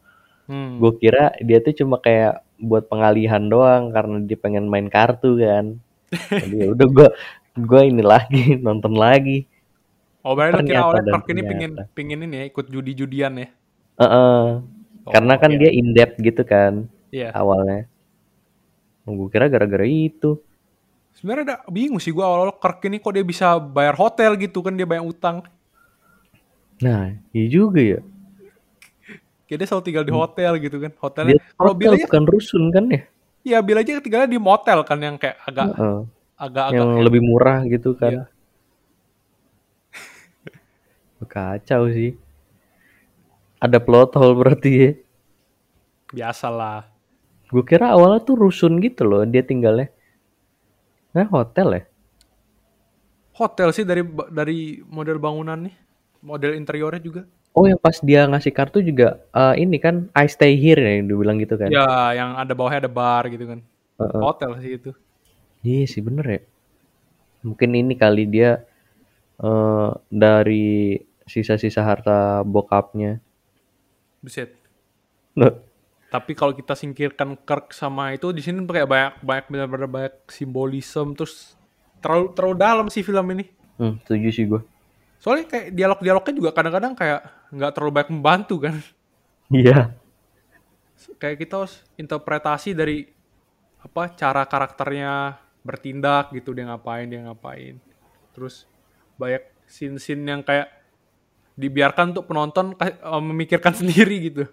hmm. 0.51 0.83
Gue 0.83 0.93
kira 0.99 1.31
dia 1.39 1.63
tuh 1.63 1.75
cuma 1.79 2.03
kayak 2.03 2.43
buat 2.59 2.87
pengalihan 2.91 3.43
doang 3.47 3.95
karena 3.95 4.19
dia 4.27 4.39
pengen 4.39 4.67
main 4.67 4.91
kartu 4.91 5.39
kan. 5.39 5.79
Jadi 6.11 6.55
ya 6.59 6.67
udah 6.75 6.87
gue 6.91 7.09
gue 7.55 7.83
ini 7.87 8.03
lagi 8.03 8.55
nonton 8.67 8.99
lagi. 8.99 9.47
oh 10.25 10.33
berarti 10.33 10.73
kira 10.73 11.05
dan 11.05 11.21
Kirk 11.21 11.37
ini 11.37 11.43
pingin 11.45 11.73
pingin 11.93 12.21
ini 12.25 12.35
ya 12.41 12.45
ikut 12.49 12.67
judi-judian 12.73 13.45
ya 13.45 13.49
Heeh. 14.01 14.43
Oh, 15.05 15.13
Karena 15.13 15.37
kan 15.37 15.53
iya. 15.53 15.69
dia 15.69 15.71
in 15.77 15.93
depth 15.93 16.17
gitu 16.19 16.43
kan 16.43 16.89
iya 17.15 17.31
awalnya. 17.31 17.87
Gue 19.05 19.29
kira 19.29 19.47
gara-gara 19.53 19.85
itu. 19.85 20.41
Sebenarnya 21.15 21.43
ada 21.47 21.57
bingung 21.71 22.03
sih 22.03 22.11
gua 22.11 22.27
awal-awal 22.27 22.59
Kirk 22.59 22.83
ini 22.91 22.99
kok 22.99 23.15
dia 23.15 23.25
bisa 23.25 23.57
bayar 23.59 23.95
hotel 23.95 24.35
gitu 24.37 24.59
kan 24.61 24.75
dia 24.75 24.87
banyak 24.87 25.07
utang. 25.07 25.47
Nah, 26.83 27.15
iya 27.31 27.47
juga 27.47 27.81
ya. 27.81 28.01
Kayak 29.47 29.59
dia 29.63 29.67
selalu 29.69 29.85
tinggal 29.87 30.05
di 30.05 30.13
hotel 30.13 30.53
gitu 30.59 30.77
kan. 30.83 30.93
Hotelnya 30.99 31.33
Dia 31.39 31.41
kalau 31.55 31.73
Bill 31.77 31.93
hotel 31.95 32.01
aja 32.03 32.07
bukan 32.11 32.25
rusun 32.27 32.63
kan 32.75 32.85
ya? 32.91 33.01
Iya, 33.45 33.59
Bill 33.61 33.79
aja 33.79 34.01
tinggalnya 34.01 34.31
di 34.35 34.41
motel 34.41 34.79
kan 34.83 34.99
yang 34.99 35.17
kayak 35.21 35.37
agak 35.45 35.69
Heeh. 35.77 35.99
agak 36.35 36.65
Yang 36.75 36.89
agak 36.91 37.05
lebih 37.07 37.21
murah 37.23 37.59
gitu 37.69 37.91
Iya. 37.95 38.01
kan. 38.01 38.13
Kacau 41.33 41.83
sih. 41.95 42.19
Ada 43.63 43.79
plot 43.81 44.19
hole 44.19 44.35
berarti 44.37 44.71
ya. 44.75 44.91
biasa 46.11 46.47
lah. 46.51 46.81
Gue 47.55 47.63
kira 47.63 47.95
awalnya 47.95 48.23
tuh 48.27 48.35
rusun 48.39 48.83
gitu 48.83 49.07
loh 49.07 49.23
dia 49.23 49.47
tinggalnya. 49.47 49.94
Nah 51.15 51.27
hotel 51.31 51.69
ya? 51.79 51.83
Hotel 53.35 53.69
sih 53.75 53.87
dari 53.87 54.03
dari 54.31 54.83
model 54.87 55.19
bangunannya, 55.19 55.75
model 56.23 56.55
interiornya 56.59 57.03
juga. 57.03 57.23
Oh 57.55 57.71
yang 57.71 57.79
pas 57.79 58.03
dia 58.03 58.27
ngasih 58.27 58.51
kartu 58.51 58.83
juga 58.83 59.23
eh, 59.31 59.63
ini 59.63 59.79
kan 59.79 60.11
I 60.11 60.27
stay 60.27 60.59
here 60.59 60.83
ya 60.83 60.99
yang 60.99 61.07
dibilang 61.07 61.39
gitu 61.39 61.55
kan? 61.55 61.71
Ya, 61.71 61.87
yang 62.19 62.35
ada 62.35 62.51
bawahnya 62.51 62.87
ada 62.87 62.91
bar 62.91 63.31
gitu 63.31 63.47
kan. 63.47 63.63
Heeh. 64.03 64.21
Hotel 64.23 64.51
sih 64.59 64.73
itu. 64.75 64.91
Iya 65.63 65.87
sih 65.87 66.03
bener 66.03 66.27
ya. 66.27 66.41
Mungkin 67.47 67.71
ini 67.79 67.95
kali 67.95 68.27
dia 68.27 68.67
eh 69.39 69.91
dari 70.11 70.99
sisa-sisa 71.27 71.83
harta 71.87 72.43
bokapnya. 72.43 73.23
Buset. 74.19 74.55
Nah, 75.35 75.55
Tapi 76.15 76.31
kalau 76.39 76.55
kita 76.55 76.79
singkirkan 76.79 77.35
Kirk 77.43 77.75
sama 77.75 78.15
itu 78.15 78.31
di 78.31 78.39
sini 78.39 78.63
kayak 78.63 78.87
banyak 78.87 79.15
banyak 79.19 79.47
benar-benar 79.51 79.91
banyak 79.91 80.15
simbolisme 80.31 81.11
terus 81.19 81.59
terlalu 81.99 82.31
terlalu 82.39 82.55
dalam 82.55 82.87
sih 82.87 83.03
film 83.03 83.27
ini. 83.35 83.51
hmm, 83.83 84.07
setuju 84.07 84.29
sih 84.31 84.47
gue. 84.47 84.63
Soalnya 85.19 85.51
kayak 85.51 85.67
dialog-dialognya 85.75 86.35
juga 86.39 86.51
kadang-kadang 86.55 86.95
kayak 86.95 87.51
nggak 87.51 87.73
terlalu 87.75 87.91
banyak 87.99 88.11
membantu 88.15 88.63
kan. 88.63 88.79
Iya. 89.51 89.91
Kayak 91.19 91.37
kita 91.43 91.55
harus 91.67 91.83
interpretasi 91.99 92.79
dari 92.79 93.11
apa 93.83 94.15
cara 94.15 94.47
karakternya 94.47 95.35
bertindak 95.67 96.31
gitu 96.31 96.55
dia 96.55 96.71
ngapain 96.71 97.11
dia 97.11 97.27
ngapain. 97.27 97.83
Terus 98.31 98.71
banyak 99.19 99.43
scene-scene 99.67 100.23
yang 100.23 100.47
kayak 100.47 100.71
dibiarkan 101.59 102.15
untuk 102.15 102.31
penonton 102.31 102.79
eh, 102.79 102.95
memikirkan 103.19 103.75
sendiri 103.83 104.31
gitu. 104.31 104.47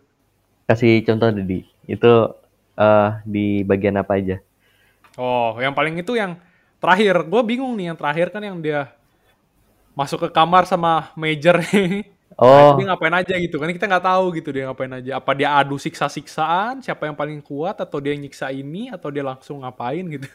Kasih 0.70 1.04
contoh 1.06 1.30
Dedi. 1.34 1.68
Itu 1.86 2.36
eh 2.78 3.10
di 3.28 3.62
bagian 3.68 4.00
apa 4.00 4.18
aja? 4.18 4.38
Oh, 5.20 5.60
yang 5.60 5.76
paling 5.76 6.00
itu 6.00 6.16
yang 6.16 6.40
terakhir. 6.80 7.28
Gue 7.28 7.42
bingung 7.44 7.76
nih 7.76 7.92
yang 7.94 7.98
terakhir 8.00 8.32
kan 8.32 8.42
yang 8.42 8.58
dia 8.64 8.90
masuk 9.94 10.28
ke 10.28 10.30
kamar 10.32 10.66
sama 10.68 11.12
major. 11.20 11.60
Oh, 12.42 12.74
Dia 12.80 12.90
ngapain 12.90 13.14
aja 13.14 13.36
gitu 13.38 13.60
kan 13.62 13.70
kita 13.70 13.86
nggak 13.86 14.02
tahu 14.08 14.34
gitu 14.40 14.50
dia 14.56 14.66
ngapain 14.66 14.90
aja. 14.90 15.20
Apa 15.20 15.36
dia 15.38 15.52
adu 15.52 15.78
siksa-siksaan, 15.78 16.82
siapa 16.82 17.06
yang 17.06 17.14
paling 17.14 17.38
kuat 17.44 17.78
atau 17.78 18.02
dia 18.02 18.18
nyiksa 18.18 18.50
ini 18.50 18.90
atau 18.90 19.12
dia 19.14 19.22
langsung 19.22 19.62
ngapain 19.62 20.02
gitu. 20.10 20.26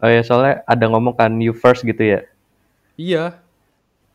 oh 0.00 0.08
ya 0.08 0.22
soalnya 0.24 0.62
ada 0.64 0.84
ngomong 0.88 1.12
kan 1.18 1.34
you 1.42 1.52
first 1.52 1.84
gitu 1.84 2.00
ya. 2.00 2.20
Iya. 2.96 3.36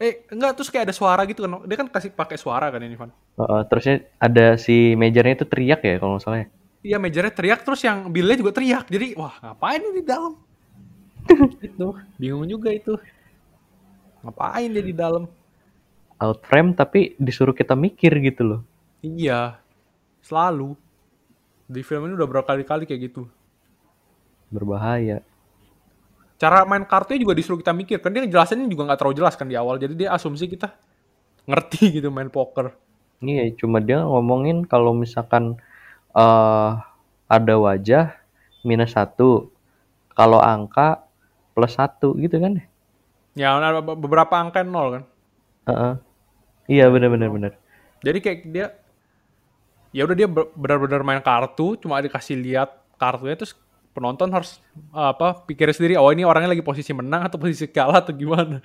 Eh, 0.04 0.28
enggak 0.28 0.60
terus 0.60 0.68
kayak 0.68 0.92
ada 0.92 0.96
suara 0.96 1.24
gitu 1.24 1.48
kan. 1.48 1.63
Dia 1.63 1.78
kan 1.80 1.88
kasih 1.88 2.12
pakai 2.12 2.36
suara 2.36 2.68
kan 2.68 2.84
ini, 2.84 3.00
Van. 3.00 3.08
Heeh, 3.39 3.62
terusnya 3.72 4.04
ada 4.20 4.60
si 4.60 5.00
majornya 5.00 5.39
itu 5.39 5.48
teriak 5.48 5.80
ya 5.80 5.96
kalau 5.96 6.20
nggak 6.20 6.24
salah 6.28 6.39
ya. 6.44 6.48
Iya, 6.84 6.98
majornya 7.00 7.32
teriak 7.32 7.63
terus 7.63 7.80
yang 7.88 8.12
Billnya 8.12 8.36
juga 8.36 8.52
teriak. 8.60 8.92
Jadi, 8.92 9.16
wah, 9.16 9.32
ngapain 9.39 9.80
ini 9.80 10.04
di 10.04 10.04
dalam? 10.04 10.36
itu, 11.72 11.88
bingung 12.20 12.44
juga 12.44 12.76
itu. 12.76 13.00
Ngapain 14.28 14.68
dia 14.68 14.84
di 14.84 14.92
dalam? 14.92 15.24
Out 16.20 16.44
frame 16.44 16.76
tapi 16.76 17.16
disuruh 17.16 17.56
kita 17.56 17.72
mikir 17.72 18.12
gitu 18.20 18.44
loh. 18.44 18.62
Iya, 19.00 19.56
selalu. 20.20 20.76
Di 21.72 21.80
film 21.80 22.12
ini 22.12 22.20
udah 22.20 22.28
berkali-kali 22.28 22.84
kayak 22.84 23.08
gitu. 23.08 23.24
Berbahaya. 24.52 25.24
Cara 26.44 26.68
main 26.68 26.84
kartunya 26.84 27.24
juga 27.24 27.34
disuruh 27.40 27.60
kita 27.64 27.72
mikir. 27.72 27.98
Kan 28.04 28.12
dia 28.12 28.22
ngejelasinnya 28.28 28.68
juga 28.68 28.84
nggak 28.92 29.00
terlalu 29.00 29.16
jelas 29.24 29.34
kan 29.40 29.48
di 29.48 29.56
awal. 29.56 29.80
Jadi 29.80 29.94
dia 29.96 30.10
asumsi 30.12 30.46
kita 30.52 30.68
ngerti 31.48 31.82
gitu 32.02 32.10
main 32.12 32.28
poker. 32.28 32.76
Iya, 33.24 33.56
cuma 33.60 33.80
dia 33.80 34.04
ngomongin 34.04 34.68
kalau 34.68 34.92
misalkan 34.92 35.56
eh 36.14 36.72
ada 37.36 37.56
wajah 37.66 38.06
minus 38.68 38.92
satu, 38.98 39.48
kalau 40.18 40.40
angka 40.44 41.08
plus 41.56 41.74
satu 41.80 42.16
gitu 42.24 42.38
kan? 42.44 42.54
Ya, 43.34 43.58
ada 43.58 43.82
be- 43.82 43.98
beberapa 43.98 44.34
angka 44.38 44.62
nol 44.62 44.88
kan. 44.94 45.04
Heeh. 45.68 45.94
Iya 46.72 46.86
benar-benar 46.94 47.30
benar. 47.36 47.54
Jadi 48.04 48.18
kayak 48.20 48.40
dia 48.52 48.68
ya 49.94 50.02
udah 50.08 50.16
dia 50.18 50.28
benar-benar 50.58 51.02
main 51.06 51.22
kartu, 51.22 51.78
cuma 51.78 52.02
dikasih 52.02 52.36
lihat 52.40 52.70
kartunya 52.98 53.38
terus 53.38 53.54
penonton 53.94 54.30
harus 54.34 54.58
apa 54.90 55.46
pikir 55.46 55.70
sendiri 55.70 55.96
oh 56.02 56.10
ini 56.10 56.26
orangnya 56.26 56.52
lagi 56.52 56.66
posisi 56.66 56.92
menang 56.92 57.30
atau 57.30 57.38
posisi 57.38 57.70
kalah 57.70 58.02
atau 58.02 58.14
gimana. 58.14 58.60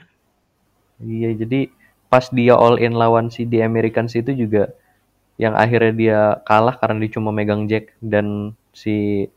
Iya, 0.98 1.36
jadi 1.44 1.70
pas 2.08 2.26
dia 2.32 2.56
all 2.56 2.80
in 2.80 2.96
lawan 2.96 3.28
si 3.28 3.44
The 3.44 3.62
Americans 3.62 4.16
itu 4.16 4.32
juga 4.34 4.72
yang 5.38 5.54
akhirnya 5.54 5.92
dia 5.94 6.20
kalah 6.42 6.74
karena 6.80 7.04
dia 7.04 7.10
cuma 7.14 7.30
megang 7.30 7.68
jack 7.70 7.94
dan 8.02 8.56
si 8.74 9.28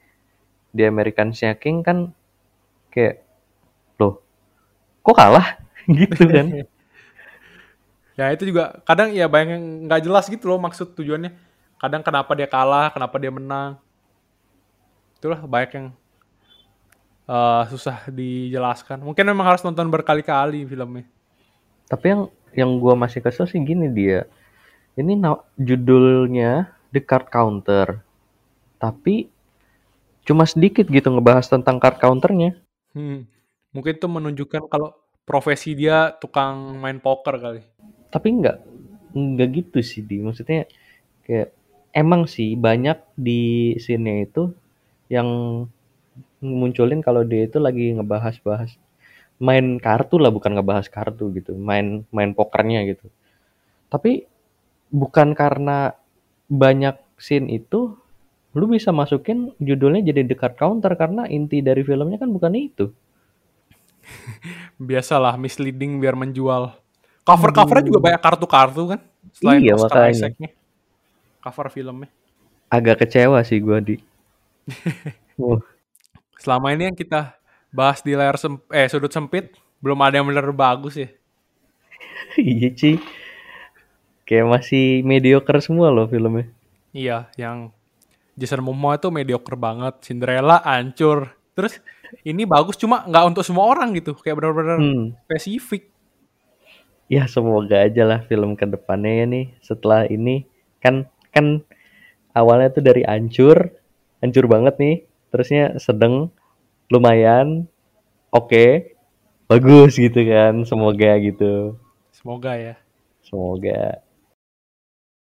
The 0.74 0.90
Americansnya 0.90 1.54
King 1.60 1.86
kan 1.86 2.16
kayak 2.90 3.22
loh 4.02 4.24
kok 5.06 5.16
kalah 5.20 5.62
gitu 6.00 6.26
kan 6.26 6.48
Ya 8.20 8.30
itu 8.36 8.54
juga 8.54 8.84
kadang 8.84 9.16
ya 9.16 9.26
banyak 9.26 9.56
yang 9.56 9.66
nggak 9.88 10.02
jelas 10.04 10.28
gitu 10.28 10.52
loh 10.52 10.60
maksud 10.62 10.94
tujuannya. 10.94 11.32
Kadang 11.82 12.06
kenapa 12.06 12.32
dia 12.38 12.46
kalah, 12.46 12.94
kenapa 12.94 13.18
dia 13.18 13.32
menang. 13.34 13.82
Itulah 15.22 15.46
banyak 15.46 15.72
yang 15.78 15.88
eh, 17.30 17.64
susah 17.70 18.10
dijelaskan. 18.10 19.06
Mungkin 19.06 19.24
memang 19.24 19.46
harus 19.48 19.62
nonton 19.62 19.88
berkali-kali 19.88 20.66
filmnya. 20.66 21.06
tapi 21.88 22.06
yang 22.08 22.22
yang 22.56 22.72
gua 22.80 22.96
masih 22.96 23.20
kesel 23.20 23.44
sih 23.44 23.60
gini 23.60 23.92
dia 23.92 24.24
ini 24.96 25.20
judulnya 25.60 26.72
The 26.92 27.04
Card 27.04 27.28
Counter 27.28 28.00
tapi 28.80 29.28
cuma 30.24 30.48
sedikit 30.48 30.88
gitu 30.88 31.12
ngebahas 31.12 31.48
tentang 31.48 31.78
card 31.78 32.00
counternya 32.00 32.56
Hmm. 32.92 33.24
Mungkin 33.72 33.96
itu 33.96 34.08
menunjukkan 34.08 34.68
kalau 34.68 34.92
profesi 35.24 35.72
dia 35.76 36.12
tukang 36.20 36.76
main 36.76 37.00
poker 37.00 37.40
kali. 37.40 37.64
tapi 38.12 38.28
nggak 38.36 38.58
nggak 39.16 39.50
gitu 39.56 39.80
sih 39.80 40.04
di 40.04 40.20
maksudnya 40.20 40.68
kayak 41.24 41.56
emang 41.92 42.28
sih 42.28 42.60
banyak 42.60 43.00
di 43.16 43.76
sini 43.80 44.28
itu 44.28 44.52
yang 45.12 45.30
munculin 46.42 47.04
kalau 47.06 47.22
dia 47.28 47.46
itu 47.46 47.60
lagi 47.62 47.94
ngebahas-bahas 47.98 48.72
main 49.42 49.78
kartu 49.82 50.16
lah 50.22 50.32
bukan 50.34 50.58
ngebahas 50.58 50.88
kartu 50.90 51.30
gitu 51.38 51.54
main 51.58 52.06
main 52.16 52.32
pokernya 52.38 52.86
gitu 52.90 53.08
tapi 53.94 54.26
bukan 54.92 55.34
karena 55.38 55.94
banyak 56.50 56.96
scene 57.20 57.48
itu 57.52 57.96
lu 58.58 58.66
bisa 58.68 58.92
masukin 58.92 59.52
judulnya 59.64 60.02
jadi 60.12 60.28
The 60.28 60.36
Card 60.40 60.56
Counter 60.60 60.94
karena 61.00 61.24
inti 61.30 61.64
dari 61.64 61.82
filmnya 61.88 62.18
kan 62.22 62.30
bukan 62.32 62.54
itu 62.58 62.86
Biasalah 64.82 65.38
misleading 65.38 66.02
biar 66.02 66.16
menjual. 66.18 66.74
Cover-covernya 67.22 67.86
juga 67.86 68.00
banyak 68.02 68.22
kartu-kartu 68.22 68.84
kan. 68.98 69.00
Selain 69.32 69.62
Iya, 69.62 69.78
Oscar 69.78 70.10
makanya. 70.10 70.14
Isaac-nya. 70.14 70.50
Cover 71.42 71.68
filmnya. 71.74 72.10
agak 72.72 73.04
kecewa 73.06 73.44
sih 73.44 73.60
gua 73.60 73.84
di 73.84 74.00
Selama 76.42 76.74
ini 76.74 76.90
yang 76.90 76.98
kita 76.98 77.38
bahas 77.72 78.02
di 78.02 78.14
layar 78.14 78.36
sem 78.36 78.58
eh 78.70 78.88
sudut 78.90 79.10
sempit 79.10 79.56
belum 79.80 79.98
ada 80.02 80.20
yang 80.20 80.28
bener 80.28 80.50
bagus 80.52 80.98
ya. 80.98 81.10
iya 82.38 82.70
sih 82.72 83.00
kayak 84.24 84.48
masih 84.48 85.02
mediocre 85.04 85.60
semua 85.60 85.90
loh 85.90 86.08
filmnya 86.08 86.48
Iya, 86.92 87.32
yang 87.40 87.72
Jason 88.36 88.60
Momoa 88.60 89.00
itu 89.00 89.08
mediocre 89.08 89.56
banget, 89.56 90.04
Cinderella 90.04 90.60
hancur. 90.60 91.32
Terus 91.56 91.80
ini 92.28 92.44
bagus 92.44 92.76
cuma 92.76 93.08
nggak 93.08 93.26
untuk 93.32 93.44
semua 93.48 93.64
orang 93.64 93.96
gitu, 93.96 94.12
kayak 94.12 94.36
benar-benar 94.36 94.76
Hmm. 94.76 95.16
spesifik. 95.24 95.88
ya 97.08 97.28
semoga 97.28 97.80
aja 97.80 98.04
lah 98.04 98.20
film 98.24 98.56
ke 98.56 98.64
depannya 98.64 99.24
ya 99.24 99.26
nih 99.28 99.46
setelah 99.60 100.08
ini 100.08 100.48
kan 100.80 101.04
kan 101.32 101.60
awalnya 102.32 102.72
tuh 102.72 102.80
dari 102.82 103.04
hancur 103.04 103.68
hancur 104.22 104.46
banget 104.48 104.76
nih 104.78 104.96
terusnya 105.34 105.76
sedang 105.82 106.30
lumayan 106.88 107.66
oke 108.32 108.96
bagus 109.52 110.00
gitu 110.00 110.22
kan 110.24 110.64
semoga 110.64 111.12
gitu 111.20 111.76
Semoga 112.16 112.54
ya. 112.54 112.76
semoga 113.26 114.00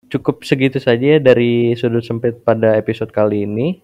cukup 0.08 0.48
segitu 0.48 0.80
saja 0.80 1.20
dari 1.20 1.76
sudut 1.76 2.02
sempit 2.02 2.40
pada 2.42 2.80
episode 2.80 3.12
kali 3.12 3.44
ini 3.44 3.84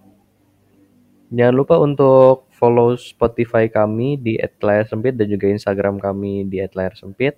jangan 1.34 1.56
lupa 1.58 1.76
untuk 1.82 2.48
follow 2.64 2.96
Spotify 2.96 3.68
kami 3.68 4.16
di 4.16 4.40
@layar_sempit 4.40 5.20
dan 5.20 5.28
juga 5.28 5.52
Instagram 5.52 6.00
kami 6.00 6.48
di 6.48 6.64
@layar_sempit. 6.64 7.36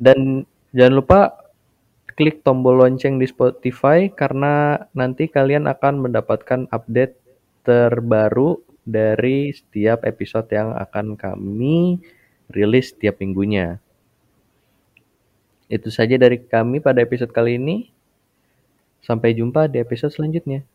Dan 0.00 0.48
jangan 0.72 0.94
lupa 0.94 1.20
klik 2.18 2.42
tombol 2.42 2.82
lonceng 2.82 3.22
di 3.22 3.30
Spotify 3.30 4.10
karena 4.10 4.74
nanti 4.90 5.30
kalian 5.30 5.70
akan 5.70 6.02
mendapatkan 6.02 6.66
update 6.74 7.14
terbaru 7.62 8.58
dari 8.82 9.54
setiap 9.54 10.02
episode 10.02 10.50
yang 10.50 10.74
akan 10.74 11.14
kami 11.14 12.02
rilis 12.50 12.90
setiap 12.90 13.22
minggunya. 13.22 13.78
Itu 15.70 15.94
saja 15.94 16.18
dari 16.18 16.42
kami 16.42 16.82
pada 16.82 17.04
episode 17.06 17.30
kali 17.30 17.54
ini. 17.54 17.94
Sampai 18.98 19.38
jumpa 19.38 19.70
di 19.70 19.78
episode 19.78 20.10
selanjutnya. 20.10 20.66